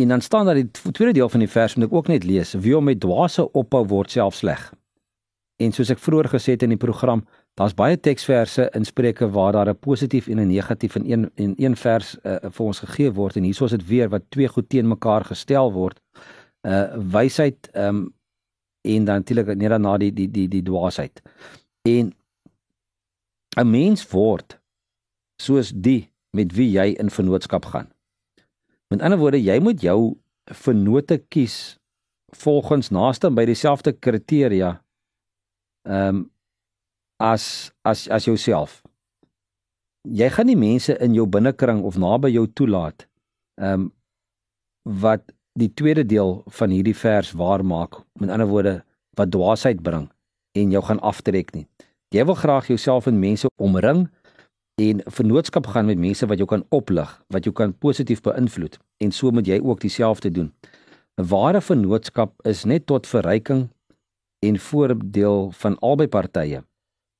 En 0.00 0.08
dan 0.08 0.20
staan 0.20 0.46
daar 0.46 0.54
die 0.54 0.70
tweede 0.70 1.12
deel 1.12 1.28
van 1.28 1.40
die 1.40 1.48
vers 1.48 1.74
moet 1.74 1.88
ek 1.88 1.94
ook 1.94 2.08
net 2.08 2.24
lees 2.24 2.54
wie 2.54 2.76
om 2.76 2.84
met 2.84 3.00
dwaase 3.00 3.50
ophou 3.52 3.84
word 3.86 4.10
self 4.10 4.34
sleg. 4.34 4.70
En 5.60 5.72
soos 5.76 5.90
ek 5.92 6.00
vroeër 6.00 6.30
gesê 6.32 6.56
het 6.56 6.64
in 6.64 6.72
die 6.72 6.80
program 6.80 7.26
daar's 7.58 7.74
baie 7.76 7.98
teksverse 8.00 8.70
in 8.76 8.86
Spreuke 8.88 9.28
waar 9.28 9.52
daar 9.52 9.68
'n 9.68 9.78
positief 9.78 10.28
en 10.28 10.40
'n 10.40 10.48
negatief 10.48 10.96
in 10.96 11.04
een 11.12 11.30
in 11.34 11.54
een 11.56 11.76
vers 11.76 12.16
uh, 12.22 12.36
vir 12.40 12.66
ons 12.66 12.78
gegee 12.78 13.12
word. 13.12 13.36
En 13.36 13.42
hierso 13.42 13.64
is 13.64 13.70
dit 13.70 13.86
weer 13.86 14.08
wat 14.08 14.22
twee 14.28 14.48
goed 14.48 14.68
teen 14.68 14.88
mekaar 14.88 15.24
gestel 15.24 15.72
word 15.72 16.00
uh 16.68 16.96
wysheid 17.12 17.70
um 17.74 18.14
en 18.80 19.04
dan 19.04 19.20
natuurlik 19.20 19.56
net 19.56 19.70
daarna 19.70 19.96
die 19.98 20.12
die 20.12 20.28
die 20.30 20.48
die 20.48 20.62
dwaasheid. 20.62 21.22
En 21.82 22.12
'n 23.56 23.70
mens 23.70 24.08
word 24.10 24.60
soos 25.42 25.72
die 25.74 26.10
met 26.30 26.52
wie 26.52 26.70
jy 26.70 26.94
in 26.98 27.10
vennootskap 27.10 27.64
gaan. 27.64 27.90
Met 28.88 29.02
ander 29.02 29.18
woorde, 29.18 29.42
jy 29.42 29.58
moet 29.60 29.80
jou 29.80 30.16
vennote 30.44 31.18
kies 31.28 31.78
volgens 32.36 32.90
naaste 32.90 33.30
by 33.30 33.44
dieselfde 33.44 33.92
kriteria 33.92 34.82
um 35.84 36.30
as 37.20 37.72
as 37.84 38.08
as 38.08 38.24
jouself. 38.24 38.82
Jy 40.08 40.30
gaan 40.32 40.46
nie 40.46 40.56
mense 40.56 40.96
in 40.98 41.14
jou 41.14 41.26
binnekring 41.26 41.82
of 41.84 41.98
naby 42.00 42.32
jou 42.32 42.46
toelaat 42.46 43.06
um 43.60 43.90
wat 44.84 45.32
die 45.58 45.70
tweede 45.74 46.04
deel 46.06 46.42
van 46.46 46.70
hierdie 46.70 46.96
vers 46.96 47.32
waar 47.32 47.64
maak. 47.64 48.00
Met 48.18 48.30
ander 48.30 48.48
woorde, 48.48 48.80
wat 49.18 49.30
dwaasheid 49.30 49.82
bring 49.82 50.08
en 50.52 50.70
jou 50.70 50.82
gaan 50.84 51.00
aftrek 51.00 51.52
nie. 51.54 51.66
Jy 52.14 52.24
wil 52.26 52.34
graag 52.34 52.66
jouself 52.66 53.06
in 53.06 53.20
mense 53.22 53.48
omring 53.62 54.08
en 54.80 55.02
vennootskap 55.06 55.68
gaan 55.70 55.86
met 55.86 55.98
mense 55.98 56.26
wat 56.26 56.40
jou 56.40 56.48
kan 56.48 56.64
oplig, 56.74 57.10
wat 57.30 57.44
jou 57.46 57.54
kan 57.54 57.74
positief 57.78 58.22
beïnvloed 58.26 58.78
en 59.04 59.12
so 59.14 59.30
moet 59.30 59.46
jy 59.46 59.60
ook 59.62 59.80
dieselfde 59.80 60.30
doen. 60.30 60.52
'n 61.18 61.26
Ware 61.28 61.60
vennootskap 61.60 62.32
is 62.46 62.64
net 62.64 62.86
tot 62.86 63.06
verryking 63.06 63.68
en 64.46 64.58
voordeel 64.58 65.50
van 65.52 65.78
albei 65.78 66.08
partye. 66.08 66.64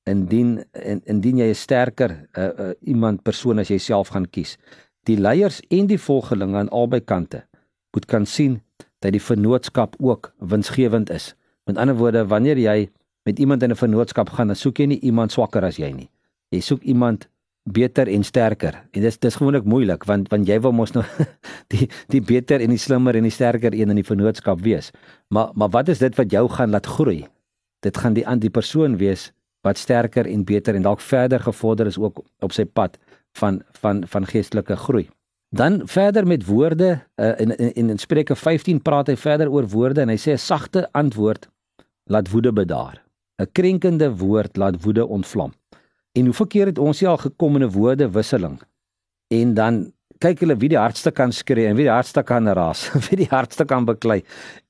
Indien 0.09 0.63
in, 0.73 1.01
indien 1.05 1.37
jy 1.37 1.49
'n 1.49 1.55
sterker 1.55 2.27
uh, 2.37 2.43
uh, 2.43 2.71
iemand 2.81 3.23
persoon 3.23 3.59
as 3.59 3.67
jouself 3.67 4.07
gaan 4.07 4.29
kies. 4.29 4.57
Die 5.05 5.17
leiers 5.17 5.61
en 5.69 5.87
die 5.87 5.99
volgelinge 5.99 6.57
aan 6.57 6.69
albei 6.69 6.99
kante 6.99 7.45
moet 7.91 8.05
kan 8.05 8.25
sien 8.25 8.61
dat 8.99 9.11
die 9.11 9.21
vennootskap 9.21 9.95
ook 9.99 10.33
winsgewend 10.37 11.09
is. 11.09 11.33
Met 11.65 11.77
ander 11.77 11.95
woorde, 11.95 12.25
wanneer 12.27 12.57
jy 12.57 12.89
met 13.23 13.39
iemand 13.39 13.63
in 13.63 13.71
'n 13.71 13.75
vennootskap 13.75 14.29
gaan, 14.29 14.47
dan 14.47 14.55
soek 14.55 14.77
jy 14.77 14.85
nie 14.85 14.99
iemand 14.99 15.31
swakker 15.31 15.63
as 15.63 15.77
jy 15.77 15.91
nie. 15.91 16.09
Jy 16.49 16.59
soek 16.59 16.81
iemand 16.81 17.27
beter 17.63 18.07
en 18.07 18.23
sterker. 18.23 18.83
En 18.91 19.01
dis 19.01 19.17
dis 19.17 19.35
gewoonlik 19.35 19.63
moeilik 19.63 20.03
want 20.09 20.29
want 20.29 20.47
jy 20.47 20.59
wil 20.61 20.71
mos 20.71 20.91
nou 20.91 21.03
die 21.73 21.89
die 22.09 22.21
beter 22.21 22.61
en 22.61 22.69
die 22.69 22.81
slimmer 22.81 23.15
en 23.15 23.23
die 23.23 23.33
sterker 23.33 23.73
een 23.73 23.89
in 23.89 23.95
die 23.95 24.07
vennootskap 24.07 24.61
wees. 24.61 24.91
Maar 25.29 25.51
maar 25.53 25.69
wat 25.69 25.89
is 25.89 25.99
dit 25.99 26.15
wat 26.15 26.31
jou 26.31 26.47
gaan 26.49 26.69
laat 26.69 26.85
groei? 26.85 27.27
Dit 27.79 27.97
gaan 27.97 28.13
die 28.13 28.27
aan 28.27 28.39
die 28.39 28.49
persoon 28.49 28.97
wees 28.97 29.31
wat 29.61 29.77
sterker 29.77 30.25
en 30.25 30.43
beter 30.43 30.75
en 30.75 30.81
dalk 30.81 31.01
verder 31.01 31.39
gevorder 31.39 31.87
is 31.87 31.97
ook 31.97 32.23
op 32.39 32.51
sy 32.51 32.65
pad 32.65 32.97
van 33.37 33.61
van 33.81 34.03
van 34.07 34.25
geestelike 34.25 34.75
groei. 34.75 35.09
Dan 35.51 35.81
verder 35.83 36.27
met 36.27 36.45
woorde 36.45 37.03
uh, 37.15 37.39
in, 37.39 37.57
in 37.57 37.73
in 37.73 37.89
in 37.89 37.97
Spreuke 37.97 38.35
15 38.35 38.81
praat 38.81 39.09
hy 39.11 39.17
verder 39.19 39.49
oor 39.51 39.65
woorde 39.67 40.01
en 40.01 40.09
hy 40.13 40.15
sê 40.15 40.31
'n 40.31 40.39
sagte 40.39 40.87
antwoord 40.95 41.49
laat 42.07 42.31
woede 42.31 42.53
bedaar. 42.55 43.03
'n 43.35 43.51
Krenkende 43.51 44.15
woord 44.15 44.55
laat 44.57 44.79
woede 44.83 45.07
ontvlam. 45.07 45.51
En 46.15 46.25
hoe 46.25 46.33
verkeer 46.33 46.71
het 46.71 46.79
ons 46.79 47.03
al 47.03 47.17
gekom 47.17 47.55
in 47.55 47.63
'n 47.67 47.71
woordewisseling? 47.71 48.61
En 49.27 49.53
dan 49.53 49.91
kyk 50.19 50.39
hulle 50.39 50.55
wie 50.55 50.69
die 50.69 50.79
hardste 50.79 51.11
kan 51.11 51.31
skree 51.31 51.67
en 51.67 51.75
wie 51.75 51.83
die 51.83 51.93
hardste 51.93 52.23
kan 52.23 52.47
raas, 52.47 52.87
wie 53.09 53.17
die 53.17 53.29
hardste 53.29 53.65
kan 53.65 53.85
beklei. 53.85 54.21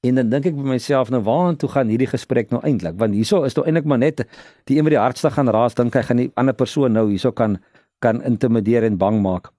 En 0.02 0.16
dan 0.16 0.30
dink 0.30 0.46
ek 0.46 0.56
by 0.56 0.66
myself 0.74 1.10
nou 1.10 1.22
waartoe 1.22 1.70
gaan 1.70 1.94
hierdie 1.94 2.10
gesprek 2.10 2.50
nou 2.50 2.62
eintlik? 2.64 2.98
Want 2.98 3.14
hierso 3.14 3.44
is 3.44 3.54
dit 3.54 3.64
eintlik 3.66 3.86
maar 3.86 4.02
net 4.02 4.26
die 4.66 4.78
een 4.78 4.84
wat 4.84 4.98
die 4.98 5.04
hardste 5.04 5.30
gaan 5.30 5.50
raas, 5.50 5.78
dink 5.78 5.94
hy 5.94 6.02
gaan 6.02 6.18
die 6.18 6.32
ander 6.36 6.58
persoon 6.58 6.92
nou 6.92 7.10
hierso 7.10 7.32
kan 7.32 7.60
kan 8.00 8.24
intimideer 8.26 8.84
en 8.84 8.98
bang 8.98 9.22
maak. 9.22 9.52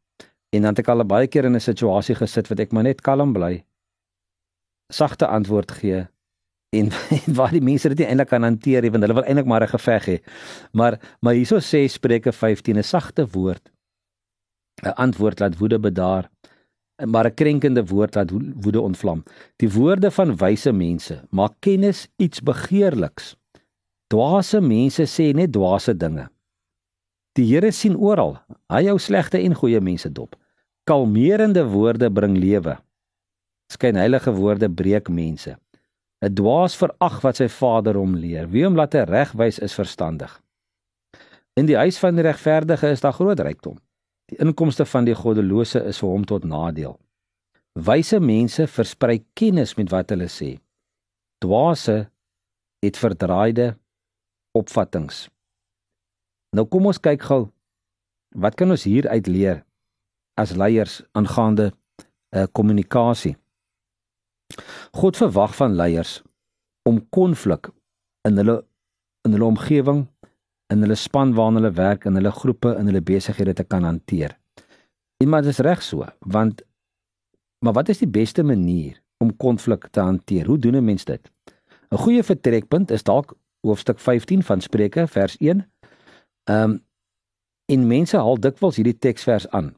En 0.53 0.63
dan 0.63 0.75
het 0.75 0.83
ek 0.85 0.91
al 0.93 1.05
baie 1.09 1.27
keer 1.27 1.49
in 1.49 1.57
'n 1.57 1.61
situasie 1.61 2.15
gesit 2.15 2.49
wat 2.49 2.61
ek 2.61 2.73
maar 2.73 2.85
net 2.85 3.01
kalm 3.01 3.33
bly. 3.33 3.65
Sagte 4.93 5.27
antwoord 5.27 5.71
gee 5.73 6.07
en, 6.73 6.91
en 7.27 7.35
waar 7.35 7.53
die 7.53 7.65
mense 7.65 7.89
dit 7.89 7.99
nie 7.99 8.09
eintlik 8.09 8.29
kan 8.29 8.43
hanteer 8.43 8.83
nie 8.83 8.91
want 8.91 9.05
hulle 9.05 9.17
wil 9.21 9.29
eintlik 9.29 9.49
maar 9.49 9.63
'n 9.63 9.75
geveg 9.77 10.05
hê. 10.07 10.19
Maar 10.73 11.01
maar 11.21 11.35
hieso 11.35 11.57
sê 11.57 11.89
Spreuke 11.89 12.33
15 12.33 12.77
'n 12.77 12.83
sagte 12.83 13.27
woord 13.27 13.71
'n 14.83 14.97
antwoord 14.97 15.41
laat 15.41 15.59
woede 15.59 15.79
bedaar 15.79 16.29
maar 17.07 17.27
'n 17.27 17.35
krenkende 17.35 17.85
woord 17.87 18.15
laat 18.15 18.31
woede 18.65 18.81
ontvlam. 18.81 19.25
Die 19.57 19.71
woorde 19.71 20.11
van 20.11 20.37
wyse 20.37 20.73
mense 20.73 21.25
maak 21.31 21.55
kennis 21.61 22.09
iets 22.17 22.41
begeerliks. 22.41 23.37
Dwaase 24.07 24.61
mense 24.61 25.03
sê 25.03 25.33
net 25.35 25.53
dwaase 25.53 25.97
dinge. 25.97 26.29
Die 27.33 27.47
Here 27.47 27.71
sien 27.71 27.97
oral. 27.97 28.37
Hy 28.69 28.87
hou 28.87 28.99
slegte 28.99 29.39
en 29.39 29.55
goeie 29.55 29.81
mense 29.81 30.13
dop. 30.13 30.37
Kalmerende 30.85 31.63
woorde 31.71 32.11
bring 32.11 32.35
lewe. 32.37 32.75
Skynheilige 33.71 34.33
woorde 34.35 34.71
breek 34.71 35.09
mense. 35.09 35.55
'n 36.23 36.35
Dwaas 36.35 36.75
verag 36.77 37.21
wat 37.23 37.39
sy 37.39 37.47
vader 37.49 37.95
hom 37.95 38.17
leer. 38.19 38.49
Wie 38.51 38.65
hom 38.67 38.75
laat 38.75 38.95
regwys 38.95 39.59
is 39.63 39.75
verstandig. 39.79 40.43
In 41.55 41.67
die 41.67 41.79
huis 41.79 41.99
van 41.99 42.19
die 42.19 42.27
regverdige 42.27 42.91
is 42.91 43.01
daar 43.01 43.15
groot 43.15 43.41
rykdom. 43.41 43.79
Die 44.27 44.39
inkomste 44.43 44.85
van 44.85 45.05
die 45.05 45.15
goddelose 45.15 45.85
is 45.87 45.99
vir 46.03 46.09
hom 46.09 46.25
tot 46.25 46.45
nadeel. 46.45 46.99
Wyse 47.79 48.19
mense 48.21 48.67
versprei 48.67 49.23
kennis 49.35 49.77
met 49.77 49.91
wat 49.91 50.11
hulle 50.11 50.29
sê. 50.29 50.59
Dwaase 51.39 52.11
het 52.83 52.97
verdraaide 52.99 53.77
opvattinge. 54.59 55.31
Nou 56.57 56.67
kom 56.67 56.87
ons 56.87 56.99
kyk 56.99 57.23
gou. 57.23 57.45
Wat 58.35 58.55
kan 58.55 58.71
ons 58.71 58.85
hier 58.85 59.09
uit 59.09 59.27
leer 59.27 59.63
as 60.35 60.55
leiers 60.57 61.03
aangaande 61.13 61.73
'n 61.73 62.39
uh, 62.39 62.47
kommunikasie. 62.53 63.37
God 64.93 65.17
verwag 65.17 65.57
van 65.57 65.75
leiers 65.75 66.23
om 66.83 67.09
konflik 67.09 67.71
in 68.29 68.37
hulle 68.37 68.65
in 69.23 69.33
hulle 69.33 69.45
omgewing, 69.45 70.07
in 70.67 70.81
hulle 70.83 70.95
span 70.95 71.35
waarna 71.35 71.61
hulle 71.61 71.73
werk, 71.73 72.05
in 72.05 72.15
hulle 72.19 72.31
groepe, 72.31 72.75
in 72.79 72.89
hulle 72.91 73.03
besighede 73.03 73.53
te 73.55 73.65
kan 73.65 73.85
hanteer. 73.87 74.39
Iemand 75.23 75.47
is 75.47 75.59
reg 75.59 75.83
so, 75.83 76.07
want 76.19 76.63
maar 77.65 77.73
wat 77.73 77.89
is 77.89 77.99
die 77.99 78.11
beste 78.11 78.43
manier 78.43 78.99
om 79.23 79.37
konflik 79.37 79.87
te 79.91 80.01
hanteer? 80.01 80.47
Hoe 80.47 80.59
doen 80.59 80.77
'n 80.77 80.85
mens 80.85 81.05
dit? 81.05 81.31
'n 81.91 81.97
Goeie 81.97 82.23
vertrekpunt 82.23 82.91
is 82.91 83.03
dalk 83.03 83.37
hoofstuk 83.61 83.99
15 83.99 84.43
van 84.43 84.61
Spreuke 84.61 85.07
vers 85.07 85.37
1. 85.37 85.71
Ehm 86.45 86.71
um, 86.71 86.85
en 87.67 87.87
mense 87.87 88.17
haal 88.17 88.41
dikwels 88.41 88.77
hierdie 88.77 88.99
teksvers 88.99 89.49
aan 89.49 89.77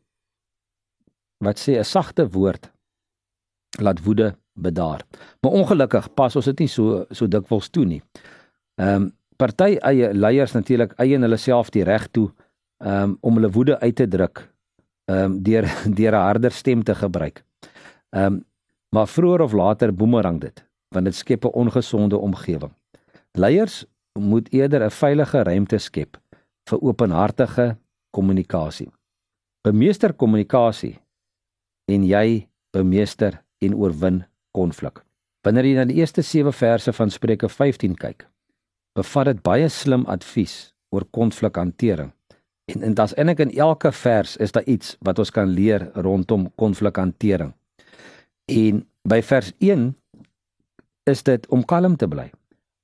wat 1.45 1.59
sê 1.59 1.79
'n 1.79 1.85
sagte 1.85 2.29
woord 2.31 2.71
laat 3.81 4.03
woede 4.03 4.35
bedaar. 4.53 5.03
Maar 5.41 5.53
ongelukkig 5.53 6.15
pas 6.15 6.37
ons 6.37 6.45
dit 6.45 6.59
nie 6.59 6.69
so 6.69 7.05
so 7.11 7.27
dikwels 7.27 7.69
toe 7.69 7.85
nie. 7.85 8.03
Ehm 8.81 9.03
um, 9.03 9.13
party 9.37 9.77
eie 9.83 10.13
leiers 10.15 10.53
natuurlik 10.55 10.93
eien 11.03 11.23
hulle 11.23 11.37
self 11.37 11.71
die 11.71 11.83
reg 11.83 12.07
toe 12.11 12.31
um, 12.79 13.17
om 13.21 13.35
hulle 13.35 13.51
woede 13.51 13.81
uit 13.81 13.97
te 13.97 14.07
druk 14.07 14.45
ehm 15.11 15.25
um, 15.25 15.43
deur 15.43 15.67
deur 15.99 16.15
'n 16.15 16.27
harder 16.27 16.53
stem 16.53 16.83
te 16.83 16.95
gebruik. 16.95 17.45
Ehm 18.11 18.25
um, 18.27 18.45
maar 18.95 19.09
vroeër 19.09 19.41
of 19.41 19.53
later 19.53 19.95
boemerang 19.95 20.41
dit 20.41 20.65
want 20.95 21.05
dit 21.05 21.15
skep 21.15 21.45
'n 21.45 21.53
ongesonde 21.53 22.19
omgewing. 22.19 22.73
Leiers 23.33 23.85
moet 24.19 24.53
eerder 24.53 24.85
'n 24.85 24.91
veilige 24.91 25.43
ruimte 25.43 25.79
skep 25.79 26.17
vir 26.71 26.81
openhartige 26.81 27.77
kommunikasie. 28.11 28.91
Bemeester 29.63 30.13
kommunikasie 30.13 30.99
en 31.91 32.05
jy 32.07 32.47
bemeester 32.75 33.41
en 33.63 33.75
oorwin 33.75 34.23
konflik. 34.57 35.03
Wanneer 35.45 35.69
jy 35.69 35.75
na 35.77 35.89
die 35.89 35.99
eerste 36.01 36.23
7 36.25 36.53
verse 36.53 36.93
van 36.97 37.11
Spreuke 37.13 37.49
15 37.49 37.97
kyk, 38.01 38.25
bevat 38.97 39.33
dit 39.33 39.43
baie 39.45 39.69
slim 39.69 40.07
advies 40.11 40.75
oor 40.95 41.05
konflikhantering. 41.13 42.13
En 42.73 42.83
en 42.83 42.95
daar's 42.97 43.13
eintlik 43.19 43.43
in 43.45 43.53
elke 43.61 43.93
vers 43.93 44.37
is 44.37 44.53
daar 44.53 44.65
iets 44.65 44.97
wat 45.05 45.19
ons 45.19 45.31
kan 45.31 45.51
leer 45.51 45.91
rondom 45.95 46.49
konflikhantering. 46.57 47.53
En 48.49 48.85
by 49.05 49.21
vers 49.23 49.53
1 49.59 49.91
is 51.11 51.23
dit 51.23 51.47
om 51.53 51.65
kalm 51.65 51.97
te 51.97 52.09
bly. 52.09 52.31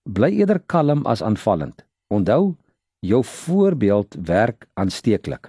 Bly 0.04 0.30
eerder 0.40 0.61
kalm 0.66 1.07
as 1.07 1.23
aanvallend. 1.23 1.85
Onthou, 2.12 2.57
jou 3.00 3.25
voorbeeld 3.25 4.16
werk 4.26 4.66
aansteeklik. 4.75 5.49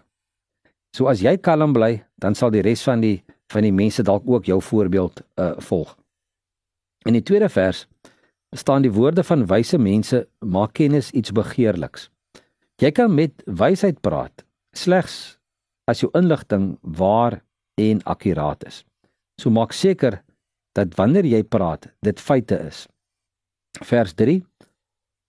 So 0.96 1.08
as 1.08 1.24
jy 1.24 1.38
kalm 1.38 1.74
bly, 1.74 2.04
dan 2.16 2.36
sal 2.36 2.52
die 2.52 2.64
res 2.64 2.84
van 2.88 3.04
die 3.04 3.24
van 3.52 3.68
die 3.68 3.74
mense 3.76 4.04
dalk 4.04 4.28
ook 4.30 4.48
jou 4.50 4.62
voorbeeld 4.62 5.22
uh 5.40 5.54
volg. 5.60 5.96
In 7.06 7.18
die 7.18 7.24
tweede 7.24 7.50
vers 7.50 7.88
staan 8.56 8.82
die 8.86 8.92
woorde 8.92 9.24
van 9.24 9.48
wyse 9.48 9.78
mense 9.78 10.28
maak 10.40 10.74
kennis 10.74 11.12
iets 11.12 11.32
begeerliks. 11.32 12.10
Jy 12.82 12.92
kan 12.92 13.14
met 13.14 13.44
wysheid 13.46 14.02
praat 14.02 14.46
slegs 14.74 15.38
as 15.90 16.02
jou 16.02 16.10
inligting 16.18 16.78
waar 16.82 17.42
en 17.76 18.04
akkuraat 18.04 18.66
is. 18.68 18.84
So 19.42 19.50
maak 19.50 19.74
seker 19.74 20.22
dat 20.78 20.96
wanneer 20.96 21.26
jy 21.28 21.44
praat, 21.44 21.90
dit 22.02 22.20
feite 22.20 22.60
is. 22.68 22.88
Vers 23.82 24.14
3 24.14 24.42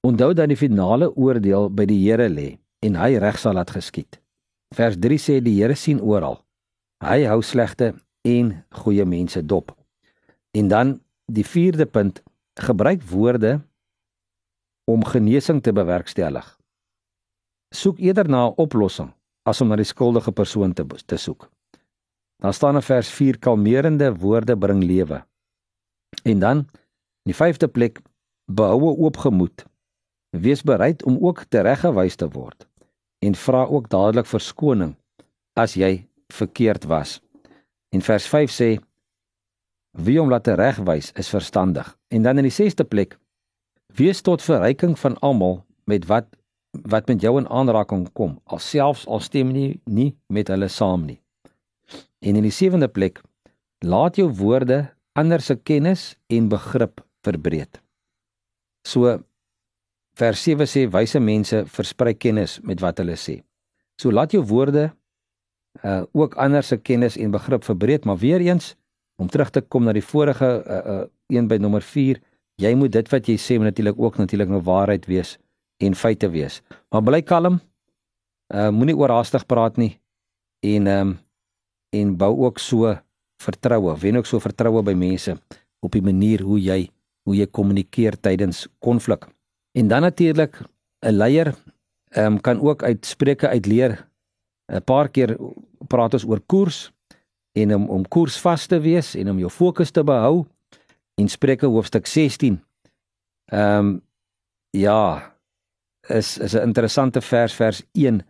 Onthou 0.02 0.32
dat 0.34 0.50
die 0.50 0.58
finale 0.58 1.12
oordeel 1.14 1.68
by 1.70 1.84
die 1.86 2.00
Here 2.02 2.26
lê 2.26 2.56
en 2.82 2.96
hy 2.98 3.14
reg 3.22 3.36
sal 3.38 3.54
laat 3.54 3.70
geskied. 3.70 4.18
Vers 4.74 4.96
3 4.98 5.18
sê 5.22 5.36
die 5.38 5.54
Here 5.60 5.76
sien 5.78 6.00
oral. 6.02 6.40
Hy 7.02 7.22
hou 7.30 7.38
slegte 7.46 7.92
en 8.22 8.52
goeie 8.82 9.04
mense 9.04 9.42
dop. 9.46 9.74
En 10.50 10.68
dan 10.68 11.00
die 11.26 11.46
vierde 11.46 11.86
punt, 11.86 12.22
gebruik 12.60 13.02
woorde 13.02 13.60
om 14.84 15.04
genesing 15.04 15.62
te 15.62 15.72
bewerkstellig. 15.72 16.46
Soek 17.74 17.98
eerder 17.98 18.28
na 18.28 18.46
'n 18.46 18.54
oplossing 18.56 19.12
as 19.42 19.60
om 19.60 19.68
na 19.68 19.76
die 19.76 19.84
skuldige 19.84 20.32
persoon 20.32 20.72
te 20.72 20.84
te 21.06 21.16
soek. 21.16 21.50
Dan 22.36 22.52
staan 22.52 22.74
in 22.74 22.82
vers 22.82 23.08
4 23.08 23.38
kalmerende 23.38 24.16
woorde 24.16 24.58
bring 24.58 24.82
lewe. 24.84 25.24
En 26.22 26.38
dan 26.38 26.58
in 26.58 27.32
die 27.32 27.34
vyfde 27.34 27.68
plek 27.68 28.00
behoue 28.46 28.96
oop 28.96 29.16
gemoed 29.16 29.64
Wees 30.32 30.62
bereid 30.62 31.04
om 31.04 31.18
ook 31.20 31.44
tereggewys 31.52 32.16
te 32.16 32.28
word 32.32 32.64
en 33.20 33.34
vra 33.36 33.66
ook 33.68 33.90
dadelik 33.92 34.26
verskoning 34.26 34.94
as 35.60 35.74
jy 35.76 36.06
verkeerd 36.32 36.86
was. 36.88 37.20
En 37.92 38.02
vers 38.02 38.26
5 38.26 38.52
sê 38.52 38.70
wie 39.92 40.16
om 40.20 40.30
laat 40.32 40.48
regwys 40.48 41.10
is 41.20 41.28
verstandig. 41.28 41.88
En 42.08 42.24
dan 42.24 42.40
in 42.40 42.48
die 42.48 42.54
6ste 42.54 42.86
plek 42.88 43.18
wees 43.98 44.22
tot 44.24 44.42
verryking 44.42 44.96
van 44.98 45.18
almal 45.20 45.60
met 45.84 46.08
wat 46.08 46.30
wat 46.88 47.10
met 47.10 47.20
jou 47.20 47.34
in 47.36 47.48
aanraking 47.52 48.06
kom, 48.16 48.38
alselfs 48.48 49.04
al 49.06 49.20
stem 49.20 49.50
nie 49.52 49.80
nie 49.84 50.14
met 50.32 50.48
hulle 50.48 50.70
saam 50.72 51.04
nie. 51.04 51.18
En 52.24 52.38
in 52.40 52.46
die 52.48 52.54
7de 52.54 52.88
plek 52.88 53.20
laat 53.84 54.16
jou 54.16 54.30
woorde 54.38 54.86
ander 55.12 55.44
se 55.44 55.58
kennis 55.60 56.14
en 56.32 56.48
begrip 56.48 57.04
verbreek. 57.20 57.82
So 58.88 59.20
Vers 60.12 60.42
7 60.44 60.66
sê 60.68 60.82
wyse 60.92 61.20
mense 61.24 61.62
versprei 61.72 62.12
kennis 62.12 62.58
met 62.68 62.82
wat 62.84 62.98
hulle 63.00 63.16
sê. 63.16 63.38
So 63.96 64.12
laat 64.12 64.34
jou 64.36 64.42
woorde 64.44 64.90
uh 65.84 66.02
ook 66.12 66.34
ander 66.34 66.62
se 66.62 66.76
kennis 66.76 67.16
en 67.16 67.30
begrip 67.30 67.64
verbreek, 67.64 68.04
maar 68.04 68.16
weer 68.16 68.40
eens 68.40 68.76
om 69.16 69.28
terug 69.28 69.50
te 69.50 69.60
kom 69.60 69.84
na 69.84 69.92
die 69.92 70.04
vorige 70.04 70.64
uh, 70.66 70.78
uh 70.94 71.04
een 71.26 71.48
by 71.48 71.56
nommer 71.56 71.82
4, 71.82 72.20
jy 72.60 72.74
moet 72.74 72.92
dit 72.92 73.08
wat 73.08 73.28
jy 73.28 73.36
sê 73.40 73.58
natuurlik 73.58 73.98
ook 73.98 74.16
natuurlik 74.16 74.48
nou 74.48 74.60
waarheid 74.62 75.06
wees 75.06 75.38
en 75.80 75.94
feite 75.94 76.28
wees. 76.30 76.60
Maar 76.90 77.02
bly 77.02 77.22
kalm. 77.22 77.60
Uh 78.54 78.68
moenie 78.68 78.96
oorhaastig 78.96 79.46
praat 79.46 79.76
nie 79.76 79.96
en 80.62 80.86
ehm 80.86 81.08
um, 81.08 81.18
en 81.92 82.16
bou 82.16 82.32
ook 82.46 82.58
so 82.58 82.94
vertroue, 83.42 83.96
wen 84.00 84.16
ook 84.16 84.26
so 84.26 84.40
vertroue 84.40 84.82
by 84.82 84.94
mense 84.96 85.34
op 85.84 85.92
die 85.92 86.02
manier 86.02 86.40
hoe 86.40 86.60
jy 86.60 86.88
hoe 87.28 87.36
jy 87.36 87.46
kommunikeer 87.46 88.16
tydens 88.18 88.64
konflik. 88.82 89.26
En 89.78 89.88
dan 89.88 90.02
natuurlik 90.02 90.62
'n 91.04 91.12
leier 91.12 91.54
ehm 92.10 92.32
um, 92.32 92.40
kan 92.40 92.60
ook 92.60 92.82
uit 92.82 93.06
spreuke 93.06 93.48
uit 93.48 93.66
leer. 93.66 94.11
'n 94.68 94.82
Paar 94.84 95.08
keer 95.08 95.36
praat 95.88 96.14
ons 96.14 96.24
oor 96.24 96.40
koers 96.46 96.92
en 97.52 97.74
om 97.74 97.88
om 97.88 98.08
koers 98.08 98.40
vas 98.40 98.66
te 98.66 98.80
wees 98.80 99.14
en 99.14 99.30
om 99.30 99.38
jou 99.38 99.50
fokus 99.50 99.90
te 99.90 100.04
behou. 100.04 100.46
In 101.14 101.28
Spreuke 101.28 101.66
hoofstuk 101.66 102.06
16. 102.06 102.62
Ehm 103.52 103.78
um, 103.78 104.02
ja, 104.70 105.34
is 106.08 106.38
is 106.38 106.54
'n 106.54 106.62
interessante 106.62 107.20
vers 107.20 107.54
vers 107.54 107.82
1. 107.92 108.22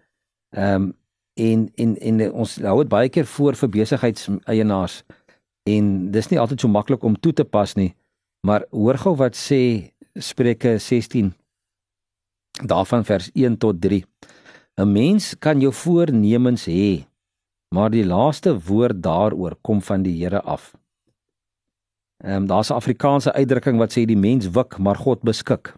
Ehm 0.51 0.83
um, 0.83 0.97
en 1.35 1.71
en 1.75 1.97
en 1.97 2.33
ons 2.33 2.57
hou 2.57 2.79
dit 2.79 2.89
baie 2.89 3.09
keer 3.09 3.27
voor 3.27 3.55
vir 3.57 3.69
besigheidseienaars 3.69 5.03
en 5.63 6.11
dis 6.13 6.29
nie 6.29 6.41
altyd 6.41 6.61
so 6.61 6.69
maklik 6.69 7.03
om 7.03 7.17
toe 7.21 7.33
te 7.33 7.45
pas 7.45 7.75
nie. 7.75 7.95
Maar 8.47 8.67
hoor 8.71 8.99
gou 8.99 9.17
wat 9.17 9.37
sê 9.37 9.93
Spreuke 10.15 10.79
16 10.79 11.33
daarvan 12.67 13.05
vers 13.05 13.31
1 13.33 13.57
tot 13.57 13.81
3. 13.81 14.05
'n 14.81 14.93
Mens 14.93 15.39
kan 15.39 15.61
jou 15.61 15.73
voornemens 15.73 16.65
hê, 16.67 17.05
maar 17.75 17.91
die 17.91 18.05
laaste 18.05 18.59
woord 18.59 19.03
daaroor 19.03 19.57
kom 19.61 19.83
van 19.83 20.03
die 20.03 20.17
Here 20.23 20.41
af. 20.41 20.75
Ehm 22.25 22.43
um, 22.43 22.47
daar's 22.47 22.71
'n 22.71 22.75
Afrikaanse 22.75 23.33
uitdrukking 23.33 23.79
wat 23.79 23.93
sê 23.93 24.05
die 24.05 24.17
mens 24.17 24.51
wik, 24.51 24.79
maar 24.79 24.97
God 24.97 25.21
beskik. 25.21 25.75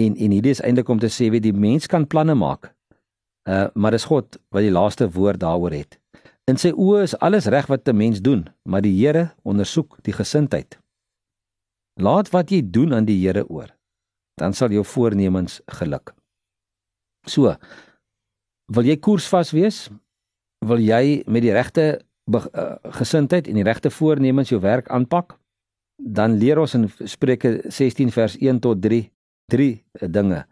En 0.00 0.16
en 0.16 0.30
hierdie 0.30 0.50
is 0.50 0.60
eintlik 0.60 0.88
om 0.88 0.98
te 0.98 1.08
sê 1.08 1.30
wie 1.30 1.40
die 1.40 1.52
mens 1.52 1.86
kan 1.86 2.06
planne 2.06 2.34
maak. 2.34 2.74
Uh 3.48 3.66
maar 3.74 3.90
dis 3.90 4.04
God 4.04 4.38
wat 4.48 4.62
die 4.62 4.70
laaste 4.70 5.10
woord 5.10 5.40
daaroor 5.40 5.70
het. 5.72 5.98
In 6.44 6.56
sy 6.56 6.70
oë 6.70 7.02
is 7.02 7.18
alles 7.18 7.46
reg 7.46 7.66
wat 7.66 7.88
'n 7.88 7.96
mens 7.96 8.20
doen, 8.20 8.48
maar 8.62 8.80
die 8.80 9.06
Here 9.06 9.30
ondersoek 9.42 9.98
die 10.02 10.12
gesindheid. 10.12 10.78
Laat 12.00 12.30
wat 12.30 12.50
jy 12.50 12.70
doen 12.70 12.94
aan 12.94 13.04
die 13.04 13.26
Here 13.26 13.48
oor. 13.48 13.76
Dan 14.34 14.52
sal 14.52 14.70
jou 14.70 14.84
voornemens 14.84 15.60
geluk. 15.66 16.14
So. 17.26 17.56
Wil 18.70 18.86
jy 18.86 18.96
koersvas 19.02 19.50
wees? 19.50 19.88
Wil 20.62 20.78
jy 20.78 21.22
met 21.26 21.42
die 21.42 21.54
regte 21.54 21.84
uh, 22.30 22.40
gesindheid 23.00 23.48
en 23.50 23.58
die 23.58 23.66
regte 23.66 23.90
voornemens 23.90 24.52
jou 24.52 24.60
werk 24.62 24.90
aanpak? 24.94 25.34
Dan 25.98 26.38
leer 26.38 26.60
ons 26.62 26.76
in 26.78 26.86
Spreuke 27.10 27.58
16 27.66 28.12
vers 28.14 28.36
1 28.38 28.60
tot 28.62 28.80
3 28.82 29.08
drie 29.50 29.82
dinge. 30.00 30.44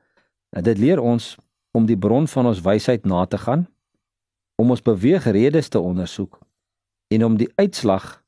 Nou, 0.51 0.63
dit 0.67 0.81
leer 0.83 0.99
ons 0.99 1.37
om 1.77 1.87
die 1.87 1.99
bron 1.99 2.27
van 2.27 2.51
ons 2.51 2.63
wysheid 2.65 3.07
na 3.07 3.23
te 3.31 3.39
gaan, 3.39 3.69
om 4.59 4.75
ons 4.75 4.83
beweegredes 4.83 5.71
te 5.71 5.79
ondersoek 5.79 6.41
en 7.15 7.25
om 7.25 7.37
die 7.39 7.49
uitslag 7.55 8.19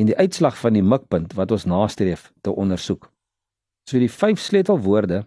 en 0.00 0.08
die 0.08 0.16
uitslag 0.16 0.56
van 0.56 0.78
die 0.78 0.84
mikpunt 0.86 1.34
wat 1.36 1.52
ons 1.52 1.66
nastreef 1.68 2.30
te 2.40 2.54
ondersoek. 2.54 3.10
So 3.84 4.00
die 4.00 4.08
vyf 4.08 4.40
sleutelwoorde 4.40 5.26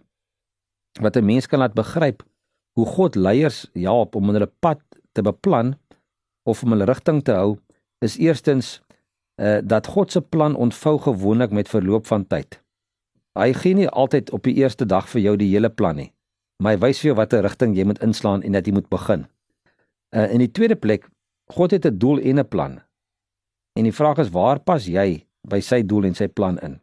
wat 1.00 1.16
'n 1.16 1.24
mens 1.24 1.46
kan 1.46 1.62
laat 1.62 1.74
begryp 1.74 2.24
hoe 2.74 2.86
God 2.86 3.14
leiers 3.14 3.64
help 3.72 4.16
om 4.18 4.30
hulle 4.32 4.50
pad 4.60 4.80
te 5.12 5.22
beplan 5.22 5.74
of 6.48 6.62
om 6.62 6.74
hulle 6.74 6.88
rigting 6.90 7.22
te 7.24 7.36
hou, 7.36 7.56
is 8.04 8.18
eerstens 8.18 8.80
uh 9.42 9.58
dat 9.66 9.86
God 9.90 10.12
se 10.12 10.20
plan 10.20 10.54
ontvou 10.54 10.98
gewoonlik 10.98 11.50
met 11.50 11.68
verloop 11.68 12.06
van 12.06 12.26
tyd. 12.26 12.60
Hy 13.34 13.50
gee 13.52 13.74
nie 13.74 13.88
altyd 13.88 14.30
op 14.30 14.44
die 14.46 14.54
eerste 14.62 14.86
dag 14.86 15.08
vir 15.10 15.20
jou 15.20 15.36
die 15.36 15.50
hele 15.50 15.70
plan 15.70 15.96
nie, 15.98 16.12
maar 16.62 16.76
hy 16.76 16.82
wys 16.84 17.00
vir 17.02 17.10
jou 17.10 17.16
watter 17.18 17.42
rigting 17.42 17.74
jy 17.74 17.86
moet 17.88 18.02
inslaan 18.02 18.44
en 18.46 18.54
dat 18.54 18.66
jy 18.66 18.76
moet 18.76 18.90
begin. 18.90 19.26
Uh 20.14 20.28
in 20.30 20.44
die 20.44 20.52
tweede 20.52 20.78
plek, 20.78 21.08
God 21.50 21.74
het 21.74 21.86
'n 21.86 21.98
doel 21.98 22.20
en 22.20 22.38
'n 22.38 22.48
plan. 22.48 22.80
En 23.74 23.84
die 23.84 23.92
vraag 23.92 24.18
is 24.18 24.30
waar 24.30 24.60
pas 24.60 24.86
jy 24.86 25.26
by 25.48 25.60
sy 25.60 25.82
doel 25.82 26.04
en 26.04 26.14
sy 26.14 26.28
plan 26.28 26.58
in? 26.58 26.80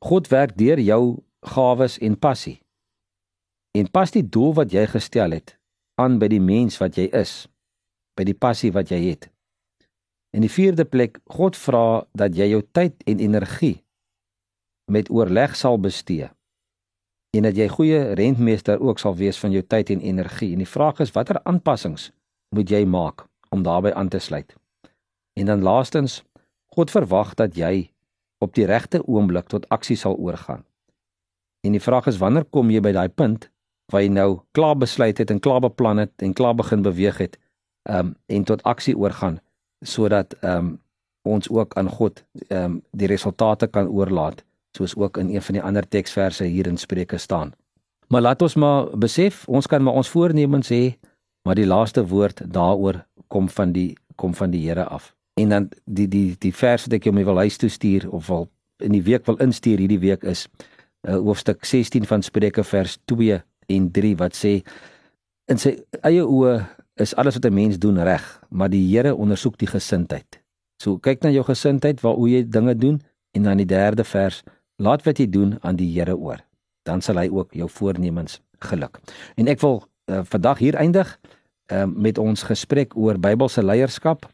God 0.00 0.28
werk 0.28 0.56
deur 0.56 0.80
jou 0.80 1.22
gawes 1.42 1.98
en 1.98 2.16
passie. 2.16 2.60
En 3.70 3.90
pas 3.90 4.10
die 4.10 4.24
doel 4.26 4.54
wat 4.58 4.72
jy 4.74 4.82
gestel 4.90 5.36
het 5.36 5.54
aan 6.00 6.18
by 6.18 6.26
die 6.32 6.42
mens 6.42 6.78
wat 6.80 6.96
jy 6.98 7.06
is, 7.14 7.44
by 8.18 8.24
die 8.26 8.34
passie 8.34 8.72
wat 8.74 8.90
jy 8.90 8.98
het. 9.04 9.28
In 10.34 10.42
die 10.42 10.50
vierde 10.50 10.86
plek, 10.86 11.20
God 11.30 11.58
vra 11.58 12.02
dat 12.18 12.34
jy 12.38 12.50
jou 12.50 12.62
tyd 12.74 12.98
en 13.10 13.22
energie 13.22 13.80
met 14.90 15.10
oorleg 15.10 15.54
sal 15.54 15.78
bestee. 15.78 16.30
En 17.30 17.46
dat 17.46 17.54
jy 17.54 17.68
goeie 17.70 18.00
rentmeester 18.18 18.80
ook 18.82 18.98
sal 18.98 19.14
wees 19.14 19.38
van 19.38 19.54
jou 19.54 19.62
tyd 19.62 19.92
en 19.94 20.02
energie. 20.02 20.50
En 20.52 20.64
die 20.64 20.70
vraag 20.70 20.98
is 21.04 21.14
watter 21.14 21.38
aanpassings 21.46 22.10
moet 22.50 22.70
jy 22.70 22.82
maak 22.90 23.26
om 23.54 23.62
daarbey 23.62 23.94
aan 23.94 24.10
te 24.10 24.18
sluit? 24.18 24.56
En 25.38 25.46
dan 25.46 25.62
laastens, 25.62 26.24
God 26.74 26.90
verwag 26.90 27.36
dat 27.38 27.54
jy 27.54 27.90
op 28.42 28.54
die 28.54 28.66
regte 28.66 29.04
oomblik 29.06 29.46
tot 29.46 29.68
aksie 29.70 29.96
sal 29.96 30.18
oorgaan. 30.18 30.64
En 31.62 31.76
die 31.76 31.82
vraag 31.82 32.08
is 32.10 32.18
wanneer 32.18 32.48
kom 32.50 32.70
jy 32.70 32.82
by 32.82 32.92
daai 32.96 33.08
punt 33.08 33.50
waar 33.90 34.02
jy 34.02 34.10
nou 34.12 34.40
klaar 34.56 34.76
besluit 34.76 35.18
het 35.18 35.30
en 35.30 35.40
klaar 35.40 35.60
beplan 35.60 35.98
het 36.02 36.12
en 36.22 36.32
klaar 36.32 36.54
begin 36.54 36.82
beweeg 36.82 37.18
het, 37.18 37.38
um, 37.88 38.14
en 38.26 38.44
tot 38.44 38.62
aksie 38.62 38.96
oorgaan 38.96 39.40
sodat 39.84 40.34
um, 40.44 40.78
ons 41.22 41.48
ook 41.48 41.74
aan 41.76 41.88
God 41.88 42.24
um, 42.48 42.80
die 42.92 43.08
resultate 43.08 43.66
kan 43.66 43.88
oorlaat, 43.88 44.44
soos 44.76 44.96
ook 44.96 45.16
in 45.16 45.30
een 45.34 45.42
van 45.42 45.56
die 45.56 45.62
ander 45.62 45.88
teksverse 45.88 46.44
hier 46.44 46.66
in 46.66 46.76
Spreuke 46.76 47.18
staan. 47.18 47.54
Maar 48.08 48.20
laat 48.20 48.42
ons 48.42 48.54
maar 48.54 48.90
besef, 48.98 49.46
ons 49.48 49.66
kan 49.66 49.82
maar 49.82 49.96
ons 49.96 50.08
voornemens 50.08 50.68
hê, 50.68 50.98
maar 51.48 51.56
die 51.56 51.66
laaste 51.66 52.04
woord 52.06 52.42
daaroor 52.44 53.04
kom 53.28 53.48
van 53.48 53.72
die 53.72 53.94
kom 54.16 54.34
van 54.34 54.50
die 54.52 54.66
Here 54.68 54.84
af 54.84 55.14
en 55.40 55.48
dan 55.48 55.68
die 55.84 56.08
die 56.08 56.36
die 56.38 56.54
vers 56.54 56.84
wat 56.86 56.98
ek 56.98 57.06
jou 57.08 57.14
mee 57.14 57.24
wil 57.24 57.40
huis 57.40 57.56
toe 57.60 57.70
stuur 57.72 58.08
of 58.10 58.28
wil 58.28 58.48
in 58.84 58.92
die 58.96 59.04
week 59.06 59.26
wil 59.28 59.38
instuur 59.40 59.80
hierdie 59.80 60.00
week 60.02 60.24
is 60.24 60.46
uh, 61.08 61.16
hoofstuk 61.16 61.64
16 61.64 62.08
van 62.10 62.22
Spreuke 62.22 62.64
vers 62.64 62.98
2 63.12 63.40
en 63.70 63.90
3 63.94 64.16
wat 64.20 64.36
sê 64.36 64.60
in 65.50 65.58
sy 65.58 65.76
eie 66.02 66.26
oë 66.26 66.58
is 67.00 67.14
alles 67.16 67.38
wat 67.38 67.46
'n 67.46 67.54
mens 67.54 67.78
doen 67.78 68.02
reg 68.02 68.24
maar 68.50 68.68
die 68.70 68.86
Here 68.90 69.14
ondersoek 69.14 69.58
die 69.58 69.70
gesindheid. 69.70 70.40
So 70.82 70.98
kyk 70.98 71.22
na 71.22 71.30
jou 71.30 71.44
gesindheid 71.44 72.00
waar 72.00 72.14
hoe 72.14 72.28
jy 72.28 72.42
dinge 72.48 72.74
doen 72.74 73.00
En 73.30 73.42
dan 73.42 73.56
die 73.56 73.66
derde 73.66 74.04
vers: 74.04 74.42
Laat 74.76 75.02
wat 75.02 75.18
jy 75.18 75.28
doen 75.28 75.58
aan 75.60 75.76
die 75.76 75.98
Here 75.98 76.16
oor. 76.16 76.40
Dan 76.82 77.00
sal 77.00 77.16
hy 77.20 77.28
ook 77.28 77.54
jou 77.54 77.68
voornemens 77.70 78.40
geluk. 78.58 78.98
En 79.36 79.46
ek 79.46 79.60
wil 79.60 79.82
uh, 80.10 80.20
vandag 80.24 80.58
hier 80.58 80.74
eindig 80.74 81.12
uh, 81.72 81.84
met 81.84 82.18
ons 82.18 82.42
gesprek 82.42 82.96
oor 82.96 83.20
Bybelse 83.20 83.62
leierskap 83.62 84.26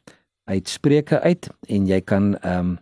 uit 0.44 0.68
Spreuke 0.68 1.20
uit 1.20 1.50
en 1.68 1.86
jy 1.86 2.00
kan 2.00 2.34
ehm 2.38 2.58
um, 2.58 2.78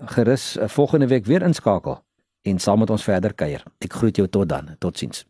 gerus 0.00 0.56
uh, 0.56 0.68
volgende 0.68 1.06
week 1.06 1.26
weer 1.28 1.42
inskakel 1.44 1.98
en 2.42 2.58
saam 2.58 2.78
met 2.80 2.90
ons 2.90 3.04
verder 3.04 3.34
kuier. 3.34 3.64
Ek 3.84 3.92
groet 3.92 4.16
jou 4.16 4.28
tot 4.28 4.48
dan. 4.48 4.74
Totsiens. 4.78 5.29